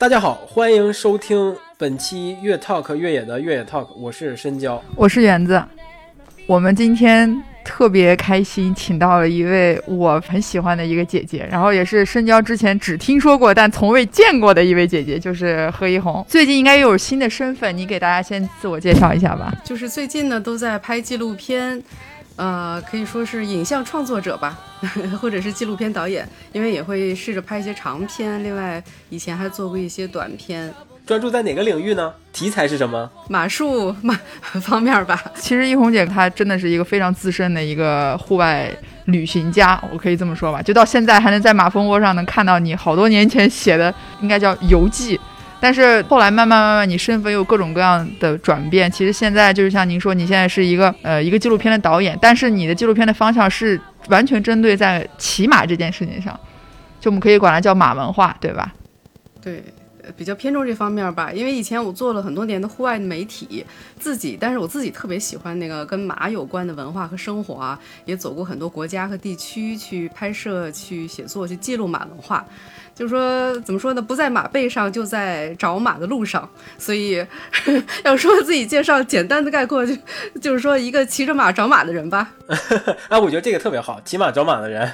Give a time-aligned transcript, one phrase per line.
[0.00, 4.82] 大家好，欢迎收听本期越 talk 越野的越野 talk，我是申娇。
[4.96, 5.62] 我是园子，
[6.46, 7.30] 我们今天
[7.62, 16.24] 特别开心，请到了一位我很喜欢的一个姐姐，然后也是深交之前只听说过但从未见过的一位姐姐，就是何一红。
[16.26, 19.54] 最近应该又有新的身份，你给大家先自我介绍一下吧。
[19.62, 21.82] 就是最近呢都在拍纪录片，
[22.40, 24.58] 呃，可以说是影像创作者吧，
[25.20, 28.42] 或者是纪录片导演，因为也会试着拍一些长片。
[28.42, 30.72] 另外，以前还做过一些短片，
[31.06, 32.14] 专注在哪个领域呢？
[32.32, 33.10] 题材是什么？
[33.28, 34.18] 马术 马
[34.62, 35.22] 方面吧。
[35.34, 40.62] 其实一红姐她真的是一个非常资深的一个户外旅行家，我可以这么说吧。
[40.62, 45.20] 就到现在还能在马蜂窝上能看到你好多年前写的，应该叫游记。
[45.60, 48.90] 但是后来慢慢慢慢，你身份有各种各样的转变。
[48.90, 56.38] 其实现在就是像您说，你现在是一个呃一个纪录片的导演，但是你的纪录片的方向是完全针对在骑马这件事情上，
[56.98, 58.72] 就我们可以管它叫马文化，对吧？
[59.42, 59.62] 对，
[60.16, 61.30] 比较偏重这方面吧。
[61.30, 63.64] 因为以前我做了很多年的户外媒体，
[63.98, 72.44] 自己，但是我自己特别喜欢那个跟马有关的文化和生活啊，也走过很多国家和地区去拍摄、去写作、去记录马文化。
[72.94, 74.02] 就是说，怎么说呢？
[74.02, 76.48] 不在马背上，就在找马的路上。
[76.78, 77.24] 所以，
[78.04, 79.94] 要说自己介绍，简单的概括就
[80.40, 82.30] 就是说一个骑着马找马的人吧。
[83.08, 84.90] 啊， 我觉得这个特别好，骑马找马的人，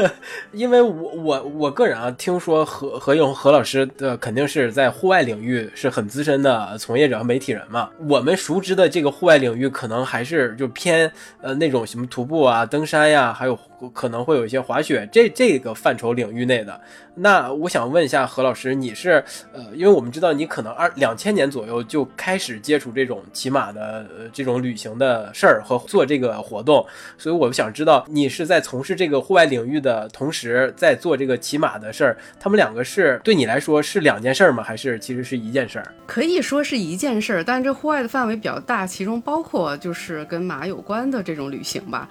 [0.52, 7.88] 因为我我我个人啊，听说何何勇何老师的肯定是在户外领域是很资深的从业者和媒体人嘛。
[8.06, 11.10] 我们熟知的这个户外领域，可能还是就偏
[11.40, 13.58] 呃那种什么徒步啊、登山呀，还有
[13.94, 16.80] 可能会有一些滑雪这这个范畴领域内的。
[17.20, 26.86] 那我想问一下何老师，你是呃，因为我们知道你可能二两千年左右就开始接触这种骑马的呃这种旅行的事儿和做这个活动，
[27.16, 34.62] 所以我想知道你是在从事这个户外领域的同时，在做这个骑马的事儿，他们两个是对你来说是两件事儿吗？
[34.62, 35.92] 还是其实是一件事儿？
[36.06, 42.08] 可以说是一件事儿，但是这户外的范围比较大，其中包括就是跟马有关的这种旅行吧。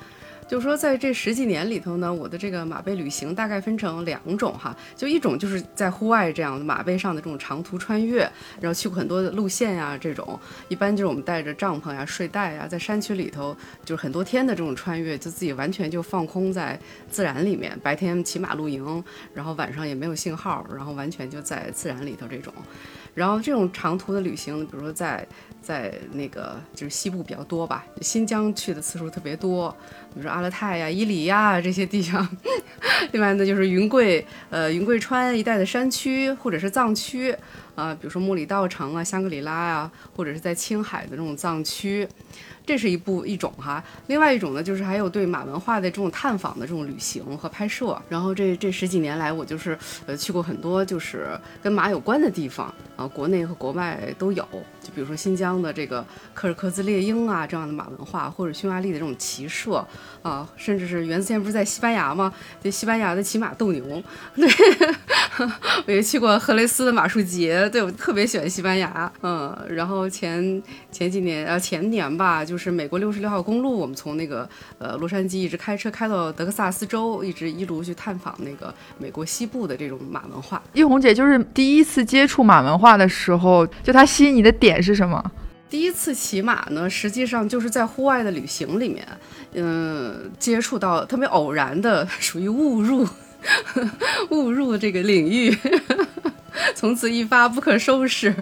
[0.47, 8.21] 就是说，在这十几年里头呢，我的这个马背旅行大概分成两种哈，就一种就是在户外这样的马背上的这种长途穿越，
[8.61, 16.79] 然后去过很多的路线呀，这种一般就是我们带着帐篷呀、睡袋呀，在山区里头就是很多天的这种穿越，就自己完全就放空在
[17.09, 19.03] 自然里面，白天骑马露营，
[19.33, 22.53] 然后晚上也没有信号，然后完全就在自然里头这种。
[23.13, 25.27] 然后这种长途的旅行，比如说在
[25.67, 29.69] 在那个就是西部比较多吧，新疆去的次数特别多，
[30.13, 32.25] 比如说阿勒泰呀、伊犁呀这些地方。
[33.11, 37.35] 另外呢，就是云贵呃云贵川一带的山区或者是藏区
[37.75, 42.07] 啊、比如说莫里道城啊、香格里拉呀、或者是在青海的这种藏区。
[42.67, 47.97] 这是一部一种哈，另外一种呢，就是还有对马文化的这种探访的这种旅行和拍摄。
[48.09, 52.67] 然后这这十几年来，我就是呃去过很多就是跟马有关的地方
[52.97, 54.45] 啊，国内和国外都有。
[54.81, 59.85] 就比如说新疆的这个柯尔克孜猎鹰啊这样的马文化，或者匈牙利的这种骑射
[60.27, 62.33] 啊，甚至是原先不是在西班牙吗？
[62.61, 64.03] 这西班牙的骑马斗牛，
[64.35, 64.49] 对，
[65.87, 70.61] 我也去过赫雷斯的马术节，对我特别喜欢西班牙，嗯，然后前
[70.91, 74.47] 前几年呃前年吧，就是美国六十六号公路，我们从那个
[74.79, 80.61] 呃洛杉矶一直开车开到德克萨斯州，一直一路去探访那个美国西部的这种马文化。
[80.73, 85.31] 一红姐就是第一次接触马文化的时候，就它吸引你的点是什么？
[85.69, 89.05] 第一次骑马呢，实际上就是在户外的旅行里面，
[89.53, 93.07] 嗯，接触到特别偶然的，属于误入
[94.31, 95.55] 误入这个领域，
[96.73, 98.33] 从此一发不可收拾。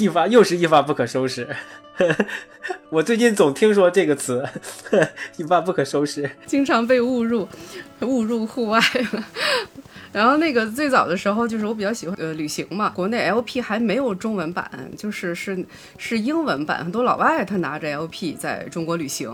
[0.00, 1.48] 一发又是一发不可收拾。
[2.90, 4.46] 我最近总听说这个词，
[5.36, 6.28] 一发不可收拾。
[6.44, 7.48] 经常被误入，
[8.00, 8.80] 误入户外
[9.12, 9.24] 了。
[10.16, 15.62] 然后那个最早的时候，就是我比较喜欢呃旅行嘛，国内 LP 还没有中文版，就是是
[15.98, 19.30] 是英文版，很多老外他拿着 LP 在中国旅行。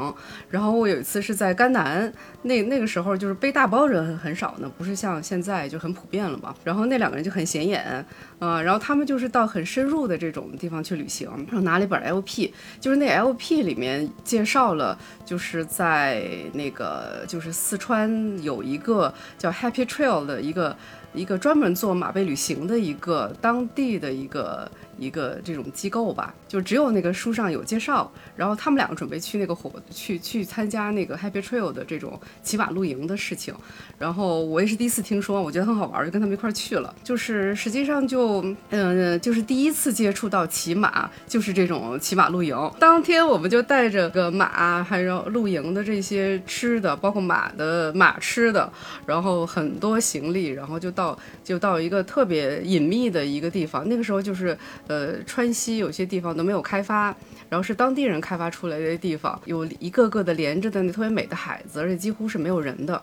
[0.51, 6.55] 然后我有一次是在甘南，那那个时候就是背大包人很少呢，不是像现在就很普遍了嘛。
[6.65, 8.05] 然后那两个人就很显眼，
[8.39, 20.77] 啊、然后他们就是到很深入的这种地方去旅行，然后拿了一本 LP，就是那 LP 里面介绍了，就是在那个就是四川有一个叫 Happy Trail 的一个
[21.15, 24.69] 一个专门做马背旅行的一个当地的一个
[25.03, 33.55] 一个这种机构吧，就只有那个书上有介绍，然后他们两个准备去那个火去去参加那个 Happy Trail 的这种骑马露营的事情，
[33.99, 36.95] 然后我也是第一次听说，我觉得很好玩，就跟他们一块去了。
[37.03, 42.57] 就是实际上就嗯、就是第一次接触到骑马，就是这种骑马露营。
[42.79, 48.71] 当天我们就带着个马，还有露营的这些吃的，包括马的马吃的，
[49.07, 53.89] 然后很多行李，然后就到就到一个特别隐秘的一个地方。
[53.89, 54.57] 那个时候就是
[54.93, 57.07] 呃川西有些地方都没有开发，
[57.49, 63.03] 然后是当地人开发出来的地方，有一个个的连着的那特别美的海子，而且几乎是没有人的。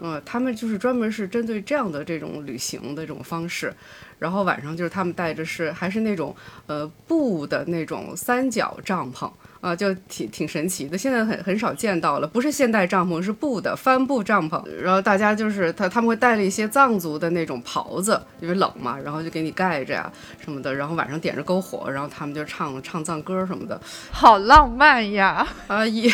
[0.00, 3.72] 嗯，他们就是专门是针对这样的这种旅行的这种方式，
[4.18, 6.34] 然后晚上就是他们带着是还是那种
[6.66, 9.30] 呃布的那种三角帐篷。
[9.60, 14.62] 啊，就挺挺神奇的，现在很很少见到了，不是现代帐篷，是布的帆布帐篷。
[14.80, 20.10] 然后大家就是他他们会带了一些藏族的那种袍子，因为冷嘛，然后就给你盖着呀
[20.42, 20.74] 什么的。
[20.74, 23.78] 然后晚上点着篝火，然后他们就唱唱藏歌什么的。
[24.10, 25.46] 好浪漫呀！
[25.66, 26.10] 啊，也，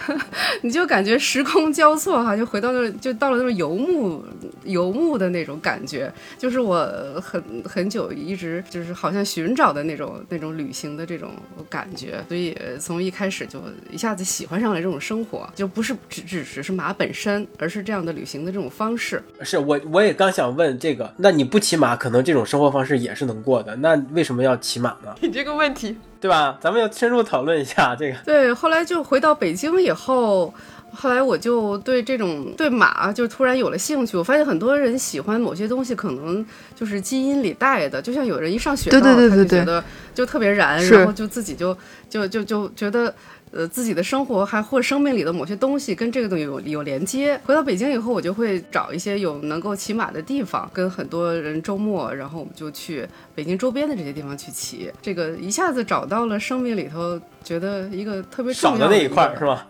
[0.62, 4.24] 你就感觉时空交错哈，就回到那，就到了那种游牧
[4.64, 6.84] 游牧的那种感觉，就是我
[7.20, 11.30] 很很久一直就是好像寻找的那种那种旅行的这种
[11.68, 19.22] 感觉，所以从一开始就一下子喜欢上了这种生活，就不是只只只是马本身，而是这样的旅行的这种方式。
[19.42, 25.14] 是我我也刚想问这个，那你不骑马，可能这种生活方式也是能过的，那为什么要骑马呢？
[25.20, 26.56] 你这个问题，对吧？
[26.60, 28.16] 咱们要深入讨论一下这个。
[28.24, 30.54] 对，后来就回到北京以后。
[30.94, 34.14] 后来我就对这种对马就突然有了兴趣。
[34.14, 36.44] 我发现很多人喜欢某些东西，可能
[36.76, 38.00] 就是基因里带的。
[38.02, 39.82] 就像有人一上学，对，对对对对他就觉得
[40.14, 41.74] 就特别燃，然后就自己就
[42.10, 43.12] 就就就觉得。
[43.52, 47.38] 呃，自己的生活还或者生命里的某些东西跟这个东西有有连接。
[47.44, 54.90] 回到北京以后，我就会找一些有能够骑马的地方，跟很多人周末，然后我们就去北京周边的这些地方去骑。
[55.02, 59.68] 这个一下子找到了生命里头觉得一个特别重要少的那一块儿是吧？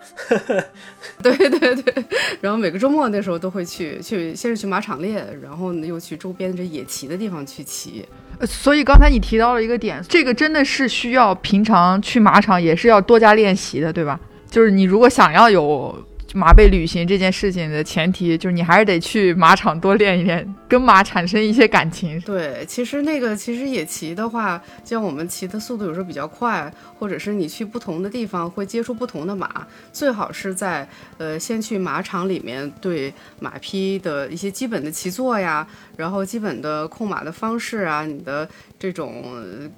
[1.21, 2.05] 对对对，
[2.41, 8.07] 然后每个周末那时候都会去去，先是去马场练，然后呢又去周边这野骑的地方去骑。
[8.47, 14.19] 所以刚才你提到了一个点，这个真的是需要平常去马场也是要多加练习的，对吧？
[14.51, 22.21] 就是你如果想要有马背旅行这件事情的前提，就是你还是得去马场多练一练，跟马产生一些感情。
[22.23, 30.89] 对，其实那个其实野骑的话，像我们骑的速度有时候比较快，或者是你去不同的地方会接触不同的马，最好是在
[31.19, 39.25] 呃先去马场里面对马匹的一些基本的骑坐呀，然后基本的控马的方式啊，你的这种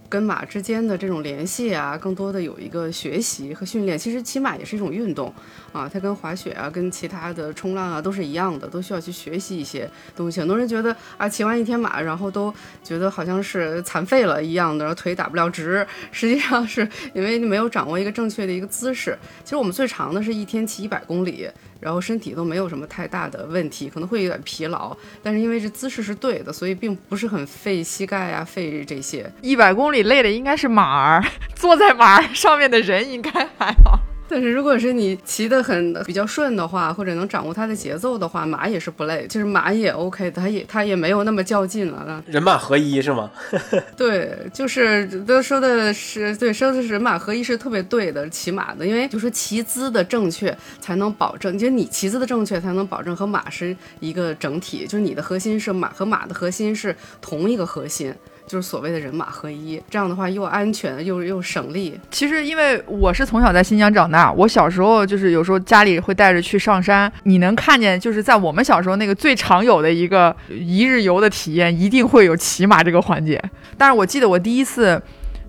[0.09, 3.99] 跟马之间的这种联系啊，更多的有一个学习和训练。
[3.99, 5.33] 其实骑马也是一种运动
[5.73, 10.41] 啊，它跟滑雪雪啊、跟其他的冲浪啊都是一样的，都需要去学习一些东西。
[10.41, 12.53] 很多人觉得啊，骑完一天马，然后都
[12.83, 15.87] 觉得好像是残废了一样的，然后腿打不了直。
[16.13, 19.17] 实际上是因为你没有掌握一个正确的一个姿势。
[19.43, 21.49] 其实我们最长的是一天骑一百公里，
[21.81, 29.31] 然后身体都没有什么太大的问题，可能会有点疲劳，但是因为这姿势是对的，所以并不是很费膝盖啊、费这些。
[29.41, 31.25] 一百公里累的应该是马儿，
[31.55, 33.99] 坐在马儿上面的人应该还好。
[34.27, 42.25] 但是如果是你骑得很比较顺的话，或者能掌握它的节奏的话，马也是不累，就是马也 OK，它也它也没有那么较劲了。
[42.27, 43.31] 人马合一是吗？
[43.97, 58.13] 对，就是都说的是对，说的是人马合一是特别对的，骑马的，因为就说骑姿的正确才能保证，就是你骑姿的正确才能保证和马是一个整体，就是你的核心是马和马的核心是同一个核心。
[58.47, 61.99] 就是所谓的人马合一，这样的话又安全又又省力。
[62.11, 73.43] 其实因为我是从小在新疆长大，我小时候就是有时候家里会带着去上山，你能看见就是在我们小时候那个最常有的一个一日游的体验，一定会有骑马这个环节。
[73.79, 75.01] 但是我记得我第一次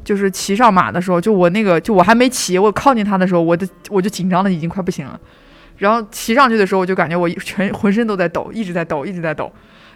[0.04, 5.20] 就是骑上马的时候，就我那个就我还没骑，我靠近它的时候，我的我就紧张的已经快不行了。
[5.78, 9.52] 然后骑上去的时候，我就感觉我全浑身都在抖，一直在抖，一直在抖。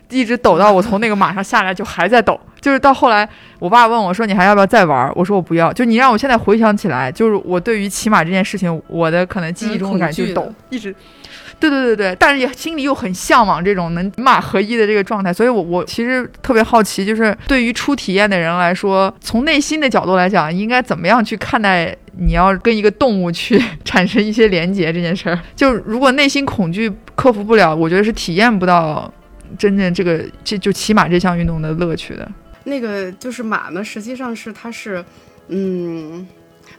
[0.09, 3.27] 一直抖到我从那个马上下来就还在抖， 就是到后来
[3.59, 5.11] 我爸问我说你还要不要再玩？
[5.15, 5.71] 我说我不要。
[5.71, 10.95] 就你让我现在回想起来，就是我对于骑马这件事情，我的可能记忆中的感觉就是抖，一直。
[11.59, 25.37] 对对对对，但是也心里又很向往这种能马合一的这个状态，所以我我其实特别好奇，就是对于初体验的人来说，从内心的角度来讲，应该怎么样去看待你要跟一个动物去产生一些连接这件事儿？
[25.53, 29.11] 就如果内心恐惧克服不了，我觉得是体验不到。
[29.57, 32.31] 真正这个这就骑马这项运动的乐趣的，
[32.63, 35.03] 那个就是马呢，实际上是它是，
[35.47, 36.27] 嗯，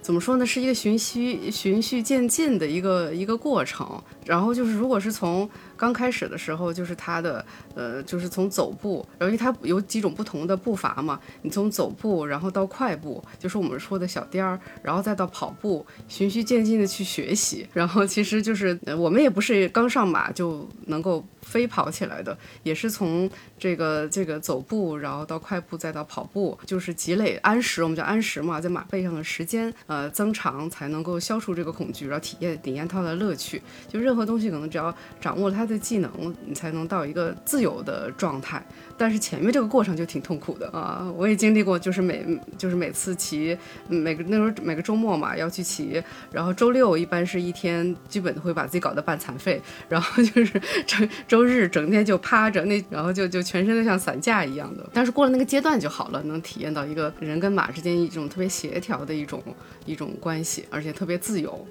[0.00, 4.00] 怎么说呢，是一个循序循序渐进的一个一个过程。
[4.24, 5.48] 然后就是，如果是从
[5.80, 7.42] 刚开始的时候，就是它的
[7.74, 17.66] 呃，就是从走步，由于它有几种不同的步伐嘛，你从走步，然后到快步，就是我们说的小颠儿，然后再到跑步，循序渐进的去学习。
[17.72, 33.62] 然后其实就是我们也不是刚上马就能够飞跑起来的，也是从这个这个走步，然后到快步，再到跑步，就是积累安时，我们叫安时嘛，在马背上的时间呃增长，才能够消除这个恐惧，然后体验体验它的乐趣。
[33.88, 36.10] 就任何东西可能只要掌握了它的技能，
[36.44, 38.64] 你才能到一个自由的状态。
[38.98, 41.10] 但是前面这个过程就挺痛苦的啊！
[41.16, 42.22] 我也经历过，就是每
[42.58, 43.56] 就是每次骑，
[43.88, 49.58] 每个那时候每个周末嘛要去骑，然后周六一般是一天，基本会把自己搞得半残废，
[49.88, 54.86] 然后就是 周周日整天就趴着，那然后就就全身都像散架一样的。
[54.92, 59.42] 但是过了那个阶段就好了，能体验到一个人跟马之间一种特别协调的一种
[59.86, 61.66] 一种关系，而且特别自由。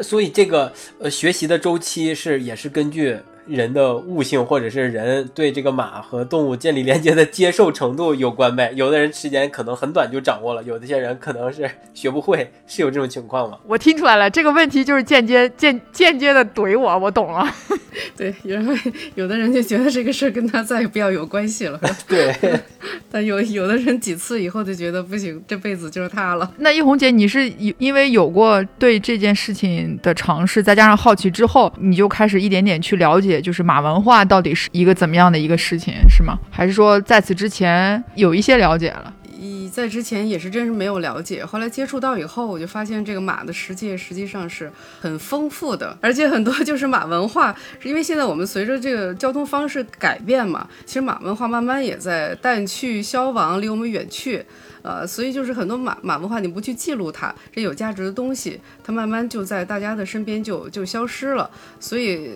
[0.00, 8.72] 所以这个呃学习的周期是也是根据人的悟性或者是人对这个马和动物建立连接的接受程度有关呗。
[8.74, 13.58] 有的人时间可能很短就掌握了，有的些人可能是学不会，是有这种情况吗？
[13.66, 17.46] 我听出来了，这个问题就是间接间间接的怼我，我懂了。
[18.16, 18.78] 对，因为
[19.14, 22.34] 有的人就觉得这个事儿跟他再也不要有关系了， 对，
[23.10, 26.50] 但有有的人几次以后就觉得不行，这辈子就是他了。
[26.58, 36.38] 那一红姐，你是有因为有过对这件事情的尝试，再加上好奇之后，你就开始一点点去了解，也就是马文化到底是一个怎么样的一个事情，是吗？
[36.50, 39.12] 还是说在此之前有一些了解了？
[39.40, 44.70] 一在之前也是真是没有了解，后来接触到以后，我就发现这个马的世界实际上是
[45.00, 54.44] 很丰富的，而且很多就是马文化，是因为现在我们随着这个交通方式改变嘛，其实马文化慢慢也在淡去、消亡，离我们远去。
[54.82, 61.48] 呃，所以就是很多马马文化，你不去记录它，这有价值的东西，它慢慢就在大家的身边就就消失了。
[61.80, 62.30] 所以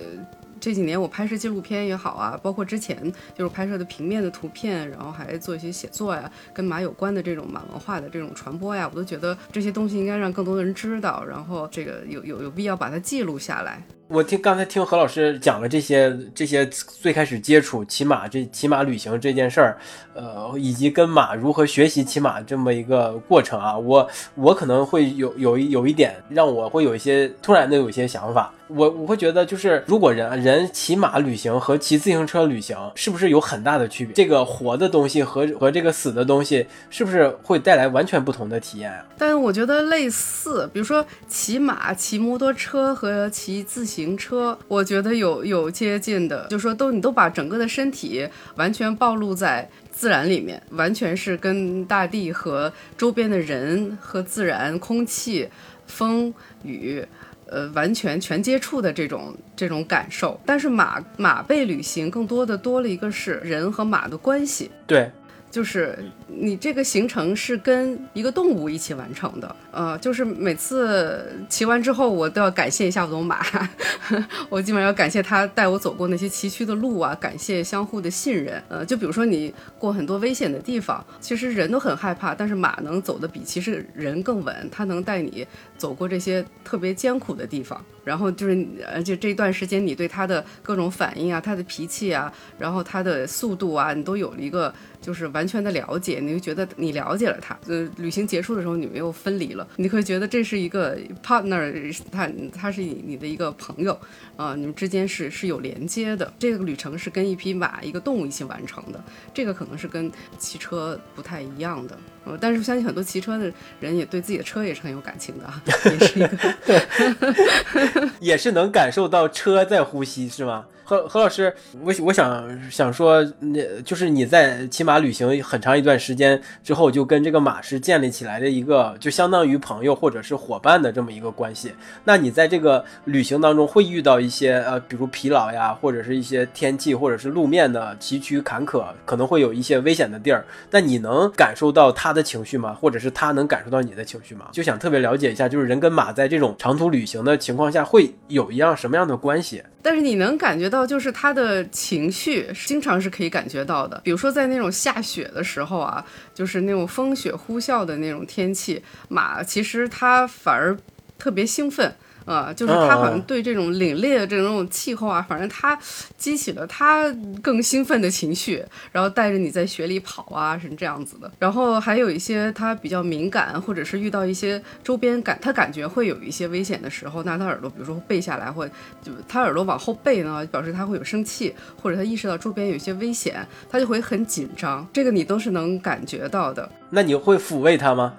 [0.61, 13.83] 这几年我拍摄纪录片也好啊，包括之前就是拍摄的平面的图片，然后还做一些写作呀，跟马有关的这种马文化的这种传播呀，我都觉得这些东西应该让更多的人知道，然后这个有有有必要把它记录下来。
[14.09, 19.77] 我听刚才听何老师讲了这些这些最开始接触骑马这骑马旅行这件事儿，
[20.15, 34.15] 呃，以及跟马如何学习骑马这么一个过程啊，我我可能会有有一有一点让我会有一些突然的有一些想法，我我会觉得就是如果人人骑马旅行和骑自行车旅行是不是有很大的区别？
[34.15, 39.05] 这个活的东西和和这个死的东西是不是会带来完全不同的体验啊？
[39.19, 55.49] 但我觉得类似，比如说骑马、骑摩托车和骑自行车，我觉得有有接近的，就说都你都把整个的身体完全暴露在自然里面，完全是跟大地和周边的人和自然、空气、
[55.87, 56.35] 风
[56.65, 57.07] 雨。
[57.49, 65.09] 呃，完全全接触的这种这种感受，但是马马背旅行更多的多了一个是人和马的关系，对，
[65.49, 65.97] 就是
[66.29, 73.45] 你这个行程是跟一个动物一起完成的，呃，就是每次骑完之后，我都要感谢一下我的马，
[74.51, 78.61] 我基本上要感谢他带我走过那些崎岖的路啊，感谢相互的信任。
[78.69, 85.47] 呃，就比如说你过很多危险的地方，其实人都很害怕，但是马能走得比其实人更稳，它能带你
[85.79, 87.81] 走过这些特别艰苦的地方。
[88.03, 88.65] 然后就是，
[88.95, 97.59] 而且这段时间你对它的各种反应啊，它的脾气啊，然后它的速度啊，你都有了一个就是完全的了解，你会觉得你了解了他。
[97.67, 103.99] 呃，旅行结束的时候，你们又分离了，你会觉得这是一个 partner，他他是你你的一个朋友
[104.37, 106.33] 啊、你们之间是是有连接的。
[106.39, 111.99] 这个旅程是跟一匹马、一个动物一起完成的，这个可能是跟骑车不太一样的。
[112.27, 120.65] 呃，但是相信很多骑车的人也对自己的车也是很有感情的啊， 也是一个也是能感受到车在呼吸，是吗？
[120.89, 121.53] 何何老师，
[121.83, 131.73] 我我想想说，那就是你在骑马旅行很长一段时间之后，就跟这个马是建立起来的一个，就相当于朋友或者是伙伴的这么一个关系。
[132.05, 140.45] 那你在这个旅行当中会遇到一些呃，比如疲劳呀，或者是一些天气或者是路面的崎岖坎坷，可能会有一些危险的地儿。
[140.71, 142.75] 那你能感受到他的情绪吗？
[142.75, 144.49] 或者是他能感受到你的情绪吗？
[144.51, 149.63] 就想特别了解一下，就是人跟马在这种长途旅行的情况下，会有一样什么样的关系？
[149.83, 154.01] 但是你能感觉到，就是他的情绪，经常是可以感觉到的。
[154.03, 156.05] 比如说在那种下雪的时候啊，
[156.35, 160.77] 就是那种风雪呼啸的那种天气，马其实它反而
[161.19, 161.95] 特别兴奋
[162.27, 165.79] 啊，就是他好像对这种凛冽的这种气候啊，反正他
[166.19, 171.31] 激起了他更兴奋的情绪，然后带着你在雪里跑啊，是这样子的。
[171.39, 184.85] 然后还有一些他比较敏感，或者是遇到一些周边感，他感觉会有一些危险的时候，那他耳朵比如说背下来，或就他耳朵往后背呢，表示他会有生气，或者他意识到周边有一些危险，他就会很紧张。
[184.93, 186.69] 这个你都是能感觉到的。
[186.91, 188.15] 那你会抚慰他吗？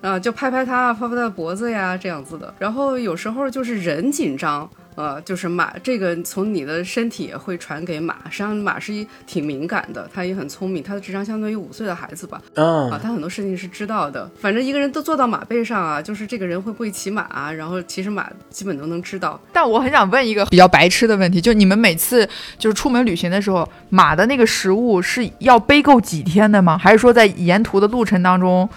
[0.00, 2.52] 啊，就拍拍他，拍拍他的脖子呀，这样子的。
[2.58, 8.14] 然后有时候就是人紧张，呃，就是马这个从你的身体也会传给马。
[8.30, 12.40] 实际上马是一挺敏感的，它也很聪明，它的智商相当于五岁的孩子吧。
[12.54, 14.30] 嗯啊，它很多事情是知道的。
[14.38, 19.40] 反正一个人都坐到马背上啊，就是这个人会不会骑马啊，然后其实马基本都能知道。
[19.52, 26.78] 但我很想问一个比较白痴的问题，就你们每次就是出门旅行的时候，马的那个食物是要背够几天的吗？
[26.78, 28.68] 还是说在沿途的路程当中？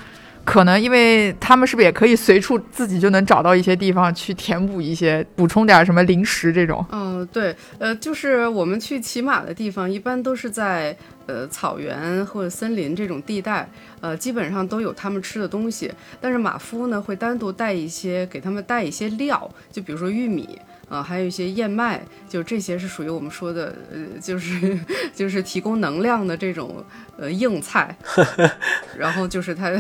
[0.50, 6.84] 可能因为他们是不是也可以随处自己就能找到一些地方去填补一些、补充点什么零食这种？
[6.92, 13.70] 嗯，对，呃，就是我们去骑马的地方，一般都是在呃草原或者森林这种地带，
[14.02, 15.94] 呃，基本上都有他们吃的东西。
[16.20, 20.58] 但是马夫呢会单独带一些，给他们带一些料，就比如说玉米。
[20.90, 24.76] 啊，还有一些燕麦，就这些是属于我们说的，呃，就是
[25.14, 26.84] 就是提供能量的这种
[27.20, 27.96] 呃硬菜，
[28.98, 29.72] 然后就是他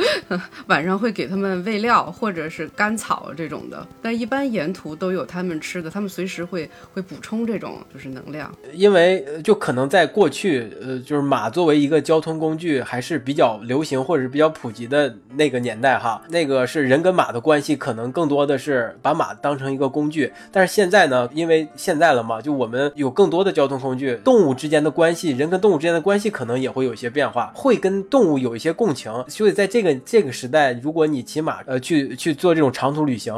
[0.66, 8.52] 晚上会给他们喂料或者是干草这种的，但一般沿途都有他们吃的，他们随时会会补充这种就是能量。
[8.72, 33.32] 因为呃就可能在过去，呃，就是马作为一个交通工具还是比较流行或者是比较普及的那个年代哈，那个是人跟马的关系可能更多的是把马当成一个工具，但是现在呢，因为现在了嘛，就我们有更多的交通工具，动物之间的关系，人跟动物之间的关系可能也会有一些变化，会跟动物有一些共情，所以在这个这个时代，如果你骑马呃去去做这种长途旅行。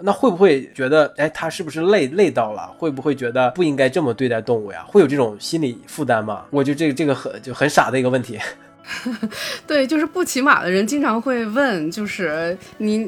[0.00, 2.72] 那会不会觉得，哎，他是不是累累到了？
[2.78, 4.84] 会不会觉得不应该这么对待动物呀？
[4.86, 6.44] 会有这种心理负担吗？
[6.50, 8.38] 我觉得这个这个很就很傻的一个问题。
[9.66, 12.98] 对，就是不骑马的人经常会问，就是你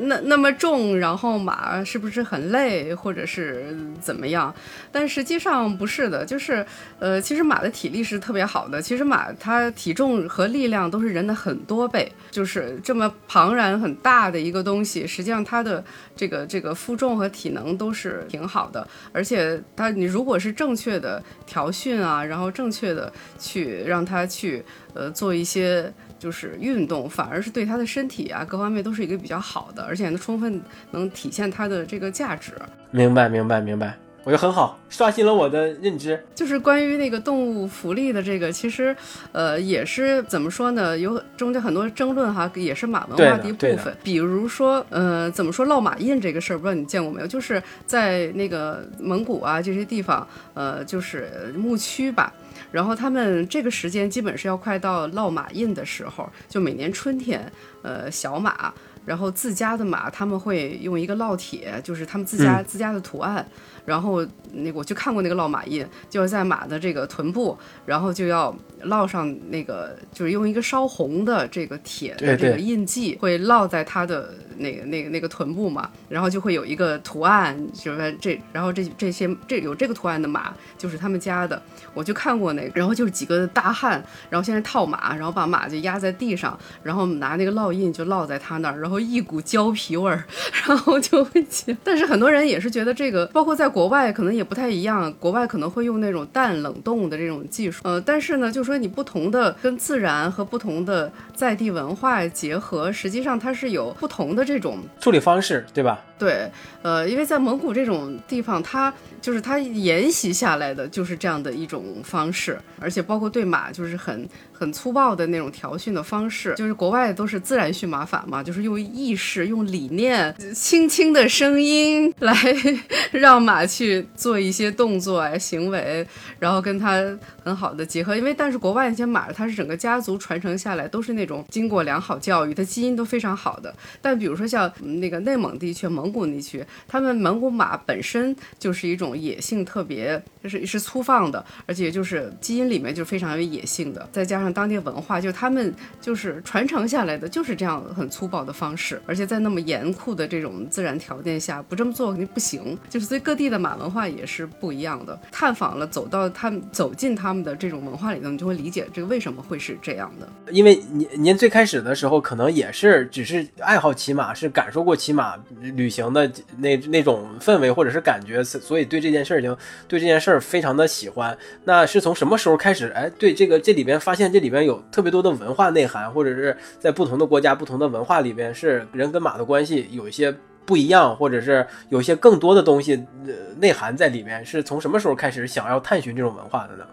[0.00, 4.52] 那那么重，然后马是不是很累，或者是怎么样？
[4.90, 6.66] 但实际上不是的，就是
[6.98, 8.82] 呃，其实马的体力是特别好的。
[8.82, 15.82] 其实马它体重和力量都是人的很多倍，就是这么庞然很大的一个东西，实际上它的
[16.16, 18.86] 这个这个负重和体能都是挺好的。
[19.12, 24.64] 而且它你如果是正确的调训啊，然后正确的去让它去。
[24.94, 32.52] 呃，做一些就是运动，反而是对他的身体啊各方面都是一个比较好的，而且能充分能体现它的这个价值。
[32.90, 33.96] 明白，明白，明白。
[34.22, 36.22] 我觉得很好，刷新了我的认知。
[36.34, 38.94] 就是关于那个动物福利的这个，其实，
[39.32, 40.96] 呃，也是怎么说呢？
[40.98, 43.96] 有中间很多争论哈，也是马文化的一部分。
[44.02, 47.26] 比如说，呃，怎么说烙马印这个事儿，不知道你见过没有？
[47.26, 52.30] 就是在那个蒙古啊这些地方，呃，就是牧区吧。
[52.72, 57.50] 然后他们这个时间基本是要快到烙马印的时候，就每年春天，
[57.82, 58.72] 呃，小马，
[59.04, 63.46] 然后自家的马，他们会用一个烙铁，就是他们自家自家的图案。
[63.86, 81.60] 然后那个我去看过那个烙马印，就是在马的这个臀部，然后就要烙上那个，就是用一个烧红的这个铁的这个印记，会烙在它的那个那个那个臀部嘛，然后就会有一个图案，就是这，然后这这些这有这个图案的马就是他们家的，
[81.94, 90.22] 我就看过那个，然后就是几个大汉，然后先是套马，然后把马就压在地上，然后拿那个烙印就烙在他那儿，然后一股胶皮味儿，
[90.68, 93.70] 然后就会起，但是很多人也是觉得这个，包括在。
[93.70, 106.00] 国外可能也不太一样，国外可能会用那种半冷冻的这种技术，呃，但是呢，就说你不同的跟自然和不同的在地文化结合，实际上它是有不同的这种处理方式，对吧？
[106.16, 106.48] 对，
[106.82, 114.28] 呃，因为在蒙古这种地方，它就是它沿袭下来的就是这样的一种方式，而且包括对马就是很
[114.60, 122.34] 很粗暴的那种调训的方式，就是国外都是自然驯马法嘛，就是用意识、用理念、轻轻的声音来
[123.10, 126.06] 让马去做一些动作啊行为，
[126.38, 127.00] 然后跟它
[127.42, 128.14] 很好的结合。
[128.14, 133.74] 因为但是国外那些马，它是整个家族传承下来都是那种经过良好教育，它基因都非常好的。
[134.02, 134.70] 但比如说像
[135.00, 136.00] 那个内蒙地区蒙。
[136.00, 152.76] 蒙古地区，他们蒙古马本身就是一种野性特别，就是是粗放的，而且就是基因里面就非常有野性的，再加上当地文化，就他们就是传承下来的就是这样很粗暴的方式，而且在那么严酷的这种自然条件下，不这么做肯定不行。
[152.88, 155.18] 就是所以各地的马文化也是不一样的。
[155.32, 160.28] 探访了，走到他们走进他们的这种文化里头，你就会理解这个为什么会是这样的。
[160.52, 166.10] 因为您您最开始的时候可能也是只是爱好骑马，是感受过骑马旅行。
[166.12, 171.36] 的那那种氛围或者是感觉，所以对这件事情对这件事儿非常的喜欢。
[171.62, 172.88] 那是从什么时候开始？
[172.96, 180.34] 哎，对这个这里边发现这里边有特别多的文化内涵，或者是在不同的国家、不同的文化里边，是人跟马的关系有一些
[180.66, 182.94] 不一样，或者是有一些更多的东西
[183.26, 184.44] 呃内涵在里面。
[184.44, 186.84] 是从什么时候开始想要探寻这种文化的呢？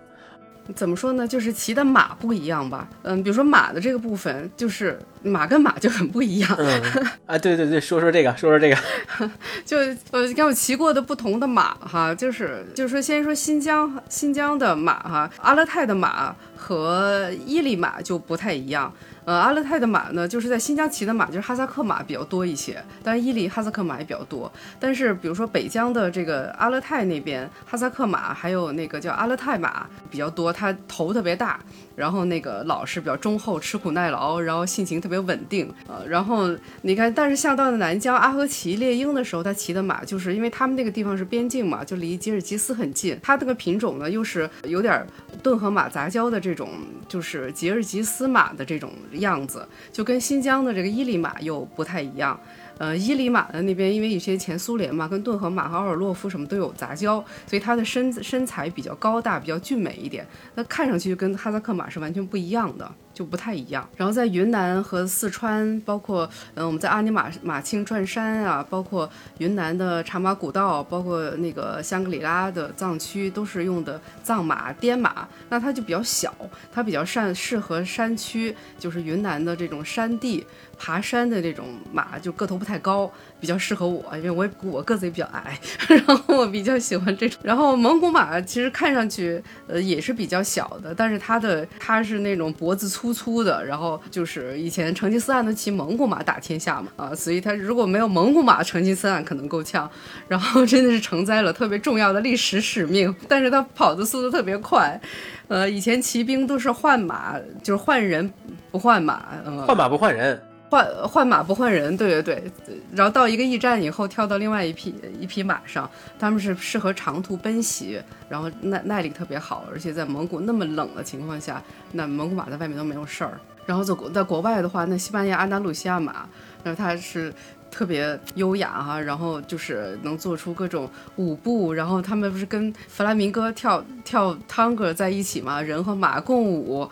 [0.76, 1.28] 怎么说呢？
[1.28, 2.88] 就是骑的马不一样吧。
[3.04, 6.56] 嗯，比如说马的这个部分，就是马跟马就很不一样。
[6.58, 6.82] 嗯，
[7.26, 8.78] 啊，对对对，说说这个，说说这个。
[9.66, 9.78] 就
[10.12, 18.94] 呃，跟我骑过的不同的马哈，就是就是说，先说新疆新疆的马哈，阿勒泰的马和伊犁马就不太一样。
[19.28, 24.50] 呃，阿勒泰的马呢，就是在新疆骑的马，就是哈萨克马比较多一些，当然伊犁哈萨克马也比较多。
[24.80, 31.60] 但是比如说北疆的这个阿勒泰那边，哈萨克马还有那个叫阿勒泰马比较多，它头特别大。
[31.98, 36.48] 然后那个老实比较忠厚，吃苦耐劳，然后性情特别稳定，呃，然后
[36.84, 45.04] 你看，但是像到了南疆阿合奇猎鹰的时候，他骑的马就是因为他们那个地方是边境嘛，就离吉尔吉斯很近，它这个品种呢又是有点
[45.42, 46.70] 顿河马杂交的这种，
[47.08, 52.40] 就是吉尔吉斯马的这种样子，就跟新疆的这个伊犁马又不太一样。
[52.78, 60.26] 呃，伊犁马的那边，因为以前前苏联嘛，跟顿河马和奥尔洛夫什么都有杂交，所以它的身身材比较高大，比较俊美一点。
[60.56, 62.90] 那看上去就跟哈萨克马是完全不一样的。
[63.18, 63.90] 就不太一样。
[63.96, 75.28] 然后在云南和四川，包括嗯，我们在阿尼玛马青转山啊，包括云南的茶马古道，包括那个香格里拉的藏区，都是用的藏马滇马。
[75.50, 76.32] 那它就比较小，
[76.72, 80.46] 它比较善适合山区，就是云南的这种山地
[80.78, 87.40] 爬山的这种马，就个头不太高，比较适合我，因为我我个子也比较矮， 然后我比较喜欢这种。
[87.44, 93.08] 然后蒙古马其实看上去呃也是比较小的，但是它的它是那种脖子粗。
[93.18, 99.90] 粗的，然后就是以前成吉思汗都骑蒙古马打天下嘛，啊，所以他如果没有蒙古马，成吉思汗可能够呛。
[100.28, 105.02] 然后真的是承载了特别重要的历史使命，但是他跑的速度特别快，
[105.48, 108.32] 呃，以前骑兵都是换马，就是换人
[108.72, 109.26] 不换马，
[109.66, 110.40] 换马不换人。
[110.70, 123.40] 换换马不换人，对对对，然后到一个驿站以后，跳到另外一匹一匹马上，他们是适合长途奔袭，然后耐耐力特别好，而且在蒙古那么冷的情况下，那蒙古马在外面都没有事儿。
[123.66, 126.28] 然后在在国外的话，那西班牙安达鲁西亚马，
[126.64, 127.34] 然后它是
[127.72, 136.90] 特别优雅哈，然后就是能做出各种舞步，然后他们不是跟弗拉明戈跳跳探戈在一起嘛，人和马共舞。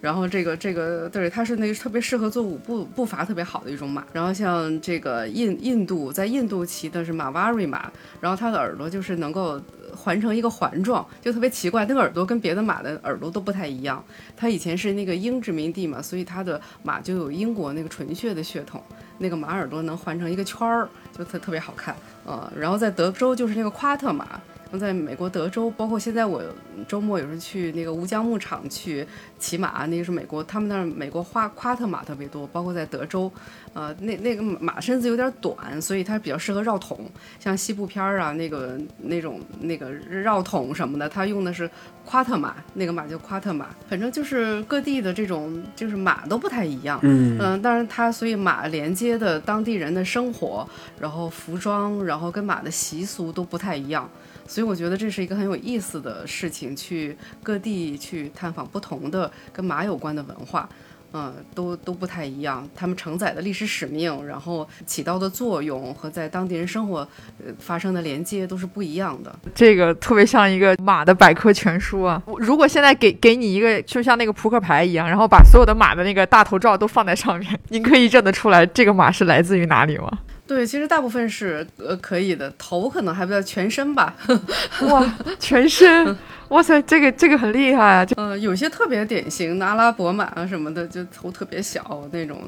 [0.00, 4.04] 然后这个这个对，它是那个特别适合做舞步步伐特别好的一种马。
[4.12, 9.60] 然后像这个印印度在印度骑的是马瓦瑞马，然后它的耳朵就是能够
[9.96, 14.02] 环成一个环状，就特别奇怪，那个耳朵跟别的马的耳朵都不太一样。
[14.36, 18.82] 它以前是那个英殖民地嘛，所以它的马就有英国那个纯血的血统，
[19.18, 21.96] 那个马耳朵能环成一个圈儿，就特特别好看。
[22.24, 24.40] 呃，然后在德州就是那个夸特马。
[24.76, 26.42] 在美国德州，包括现在我
[26.88, 29.06] 周末有时候去那个吴江牧场去
[29.38, 33.30] 骑马，那个是美国，他们那儿美国花夸特马特别多，包括在德州，
[33.72, 41.70] 呃，那那个马身子有点短，所以它比较适合绕桶，像西部片儿啊，那个那种那个绕桶什么的，它用的是
[42.04, 54.08] 夸特马，那个马叫夸特马，反正就是各地的这种就是马都不太一样，嗯嗯，当然它所以马连接的当地人的生活，然后服装，然后跟马的习俗都不太一样。
[54.48, 60.66] 所以我觉得这是一个很有意思的事情，去各地去探访不同的跟马有关的文化，
[61.12, 62.66] 嗯，都都不太一样。
[62.74, 67.06] 他们承载的历史使命，然后起到的作用和在当地人生活
[67.44, 69.38] 呃发生的连接都是不一样的。
[69.54, 72.22] 这个特别像一个马的百科全书啊！
[72.38, 80.10] 如果现在给给你一个，就像那个扑克牌一样，然后把所有的马的那个大头照都放在上面， 您可以认得出来这个马是来自于哪里吗？
[80.48, 84.16] 对，其实大部分是呃可以的，头可能还不叫全身吧。
[84.88, 86.16] 哇，全身！
[86.48, 88.04] 哇塞，这个这个很厉害啊！
[88.04, 92.40] 就呃，有些特别典型的阿拉伯马啊什么的，就头特别小那种，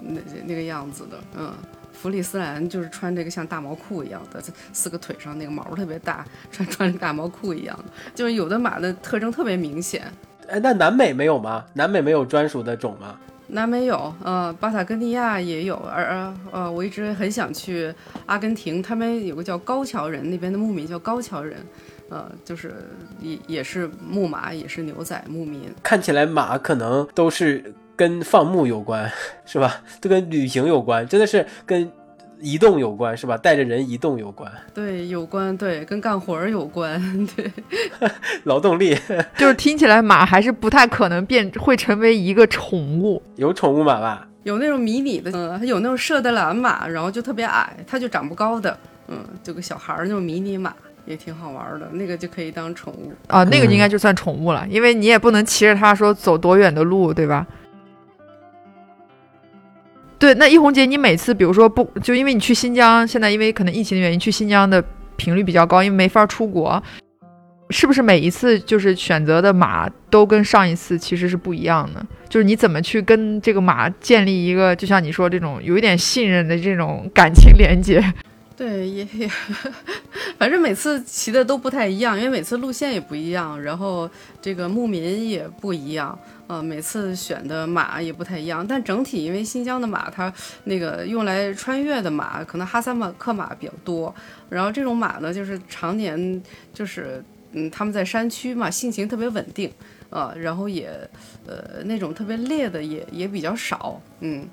[0.00, 1.18] 那那个样子的。
[1.36, 1.52] 嗯，
[1.92, 4.40] 弗里斯兰就是穿这个像大毛裤一样的，
[4.72, 7.84] 四个腿上那个毛特别大，穿穿大毛裤一样的。
[8.14, 10.04] 就是有的马的特征特别明显。
[10.48, 11.64] 哎，那南美没有吗？
[11.72, 13.16] 南美没有专属的种吗？
[13.54, 21.58] 南美有，呃，巴塔哥尼亚也有，而呃，我一直很想去阿根廷，他们有个叫高桥人，那边的牧民叫高桥人，
[22.08, 22.74] 呃，就是
[23.20, 25.70] 也也是牧马，也是牛仔牧民。
[25.82, 29.12] 看起来马可能都是跟放牧有关，
[29.44, 29.82] 是吧？
[30.00, 31.90] 都跟旅行有关，真的是跟。
[32.42, 33.36] 移动有关是吧？
[33.36, 37.00] 带着人移动有关， 对，有关，对，跟干活儿有关，
[37.36, 37.50] 对，
[38.44, 38.98] 劳动力，
[39.38, 43.22] 就是听起来马还是不太可能变会成为一个宠物。
[43.36, 44.26] 有宠物马吧？
[44.42, 48.76] 有那种迷你的，嗯，有那种射的蓝马，然后就特别矮，它就长不高的，
[49.06, 50.74] 嗯，就个小孩儿那种迷你马
[51.06, 53.12] 也挺好玩的，那个就可以当宠物。
[53.28, 57.46] 啊，那个应该就算宠物了，因为你也不能骑着它说走多远的路，对吧？
[60.22, 64.80] 对，那一红姐，你每次比如说不就因为你去新疆，现在因为可能疫情的原因，去新疆的
[65.16, 66.80] 频率比较高，因为没法出国，
[67.70, 72.06] 是不是每一次就是选择的马都跟上一次其实是不一样的？
[72.28, 78.00] 就是你怎么去跟这个马建立一个，就像你说这种有一点信任的这种感情连接？
[78.56, 79.28] 对，也也，
[80.38, 84.08] 反正每次骑的都不太一样，因为每次路线也不一样，然后
[84.40, 86.16] 这个牧民也不一样。
[86.52, 90.30] 呃，每次选的马也不太一样，但整体因为新疆的马，它
[90.64, 94.14] 那个用来穿越的马，可能哈萨马克马比较多。
[94.50, 96.42] 然后这种马呢，就是常年
[96.74, 99.72] 就是嗯，他们在山区嘛，性情特别稳定，
[100.10, 100.90] 呃，然后也
[101.46, 104.46] 呃那种特别烈的也也比较少，嗯。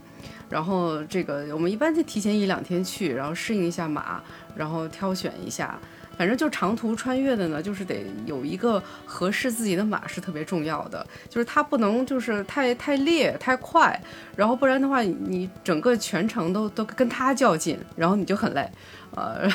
[0.50, 4.24] 然后这个我们一般就提前一两天去，然后适应一下马，
[4.56, 5.78] 然后挑选一下。
[6.20, 13.98] 反正就长途穿越的呢，就是得有一个合适自己的马是特别重要的，就是它不能就是太太烈太快，
[14.36, 18.70] 然后不然的话你整个全程都都跟它较劲，然后你就很累，
[19.16, 19.50] 呃，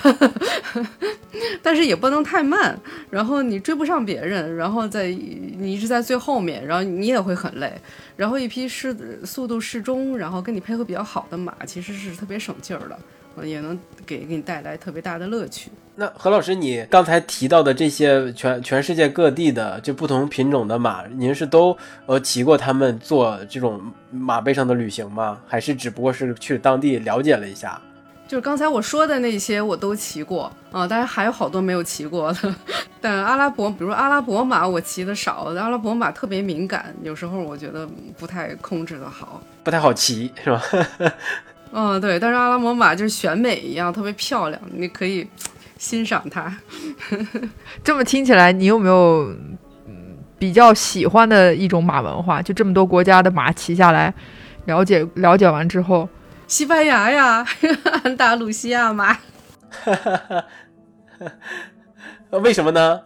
[1.62, 2.74] 但是也不能太慢，
[3.10, 7.78] 然后你追不上别人，然后在你一直在最后面，然后你也会很累，
[8.16, 8.96] 然后一匹适
[9.26, 12.98] 速度适中，然后跟你配合比较好的马，其实是特别省劲儿的。
[13.42, 15.70] 也能给给你带来特别大的乐趣。
[15.96, 25.38] 那何老师，你刚才提到的这些全全世界各地的就不同品种的马，您是都呃骑过他们做这种马背上的旅行吗？
[25.46, 27.80] 还是只不过是去当地了解了一下？
[28.26, 32.54] 就是刚才我说的那些我都骑过啊，当然还有好多没有骑过的。
[33.00, 35.52] 但阿拉伯，比如阿拉伯马，我骑的少。
[35.56, 37.86] 阿拉伯马特别敏感，有时候我觉得
[38.18, 40.60] 不太控制的好，不太好骑，是吧？
[41.76, 45.26] 嗯，对，但是阿拉伯马就是选美一样，特别漂亮，你可以
[45.76, 46.56] 欣赏它。
[47.82, 49.34] 这么听起来，你有没有
[50.38, 52.40] 比较喜欢的一种马文化？
[52.40, 54.14] 就这么多国家的马骑下来，
[54.66, 56.08] 了解了解完之后，
[56.46, 57.44] 西班牙呀，
[58.04, 59.18] 安达鲁西亚马。
[62.30, 63.00] 为什么呢？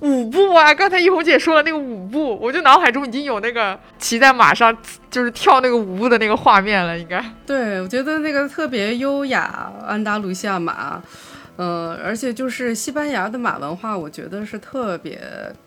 [0.00, 0.72] 舞步啊！
[0.72, 4.76] 刚才一红姐说了那个舞步，我就脑海中已经有那个骑在马上
[5.10, 6.98] 就是跳那个舞步的那个画面了。
[6.98, 11.00] 应该对我觉得那个特别优雅，安达卢西亚马，
[11.56, 15.20] 嗯，而且就是西班牙的马文化，我觉得是特别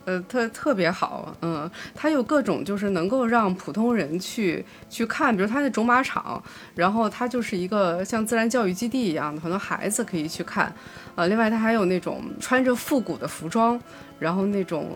[0.05, 1.35] 呃特特别好。
[1.41, 6.41] 嗯，它有各种就是能够让普通人去去看，比如它的种马场，
[6.75, 10.73] 然后它就是一个像自然教育基地一样的，很多孩子可以去看。
[11.15, 13.79] 呃，另外它还有那种穿着复古的服装。
[14.19, 14.95] 然后那种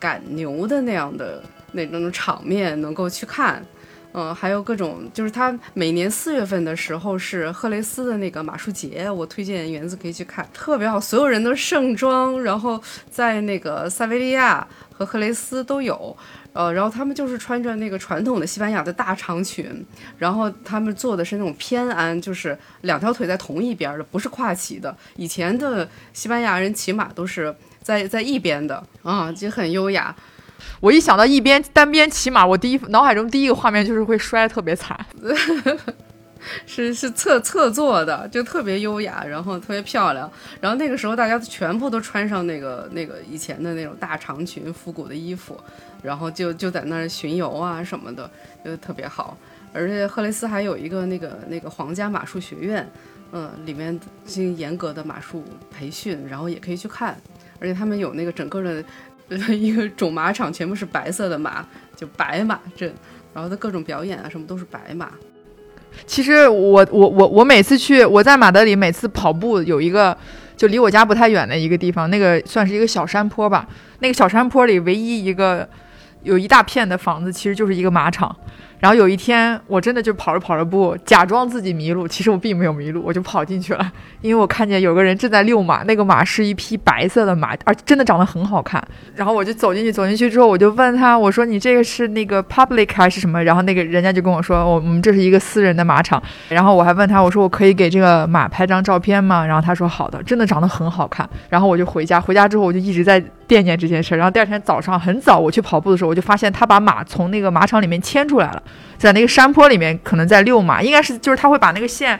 [0.00, 3.62] 赶牛的那样的那种场面能够去看，
[4.16, 16.16] 嗯，还有各种就是他每年四月份的时候是赫雷斯的那个马术节，我推荐园子可以去看，特别好，所有人都盛装，然后在那个塞维利亚和赫雷斯都有，
[16.52, 19.84] 呃，然后他们就是穿着那个传统的西班牙的大长裙，
[20.16, 24.96] 然后他们做的是那种偏鞍，就是两条腿在同一边的，不是跨骑的。
[25.16, 27.54] 以前的西班牙人骑马都是。
[27.84, 30.16] 在在一边的啊，就很优雅。
[30.80, 34.98] 我一想到一边单边骑马，我第一脑海中第一个画面就是会摔得特别惨。
[36.66, 40.30] 是是侧侧坐的，就特别优雅，然后特别漂亮。
[40.60, 45.58] 然后那个时候大家全部都穿上那个那个以前的那种大长裙、复古的衣服，
[46.02, 48.30] 然后就就在那儿巡游啊什么的，
[48.62, 49.34] 就特别好。
[49.72, 52.86] 而且赫雷斯还有一个那个那个皇家马术学院，
[53.32, 57.16] 嗯，里面进行严格的马术培训，然后也可以去看。
[57.58, 58.84] 而且他们有那个整个的，
[59.48, 61.64] 一个种马场全部是白色的马，
[61.96, 62.92] 就白马镇，
[63.32, 65.10] 然后它各种表演啊什么都是白马。
[66.06, 70.16] 其实我我我我每次去我在马德里每次跑步有一个
[70.56, 73.66] 就离我家不太远的一个地方，那个算是一个小山坡吧。
[74.00, 75.68] 那个小山坡里唯一一个
[76.22, 78.34] 有一大片的房子，其实就是一个马场。
[78.80, 83.92] 然后有一天，我真的就跑着跑着步，假装自己迷路，其实我并没有迷路，我就跑进去了。
[84.20, 88.82] 因为我看见有个人正在遛马，那个马是一匹白色的马，而真的长得很好看。
[89.14, 101.28] 然后我就走进去，走进去之后，我就问他，我说：“你这个是那个 public 还是什么？”然后那个人家就跟我说：“我们这是一个私人的马场。”然后我还问他，我说：“我可以给这个马拍张照片吗？”然后他说：“好的。”真的长得很好看。
[101.48, 104.16] 然后我就回家，回家之后我就一直在惦念这件事。
[104.16, 108.62] 然后第二天早上很早我去跑步的时候，我就发现他把马从那个马场里面牵出来了。
[108.98, 112.18] 在那个山坡里面，可能在遛马，应该是就是他会把那个线，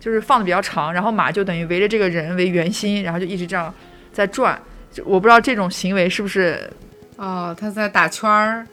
[0.00, 3.72] 就是放的比较长，然后马就等于围着这个人为圆心，然后就一直这样
[4.12, 4.60] 在转。
[4.90, 6.70] 就我不知道这种行为是不是，
[7.16, 8.66] 哦，他在打圈儿，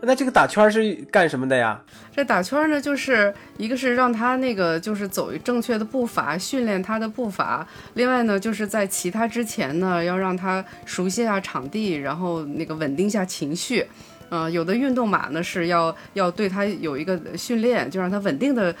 [0.00, 1.80] 那这个打圈是干什么的呀？
[2.14, 13.84] 这打圈呢，就是一个是让他那个就是走正确的步伐，训练他的步伐；另外呢，就是在骑他之前呢，要让他熟悉下场地，然后那个稳定下情绪。
[14.30, 18.74] 嗯，有的运动马呢是要要对它有一个训练，就让它稳定的，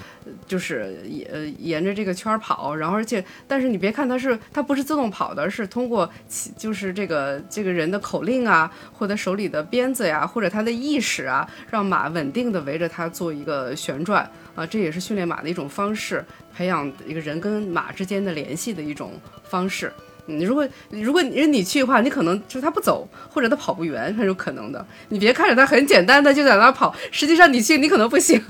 [0.46, 0.96] 就是
[1.30, 6.10] 呃沿着这个圈跑，然后而且但是你别看它是它不是自动跑的，是通过
[6.56, 19.12] 就是这个这个人的口令啊，或者手里的鞭子呀，或者他的意识啊，让马稳定的围着它做一个旋转啊，这也是训练马的一种方式，培养一个人跟马之间的联系的一种
[19.44, 19.92] 方式。
[20.26, 24.84] 你如果如果你是你去的话，你可能就是他不走，或者他跑不远，很有可能的。
[25.08, 28.40] 你别看着他很简单的就在那跑，实际上你去你可能不行。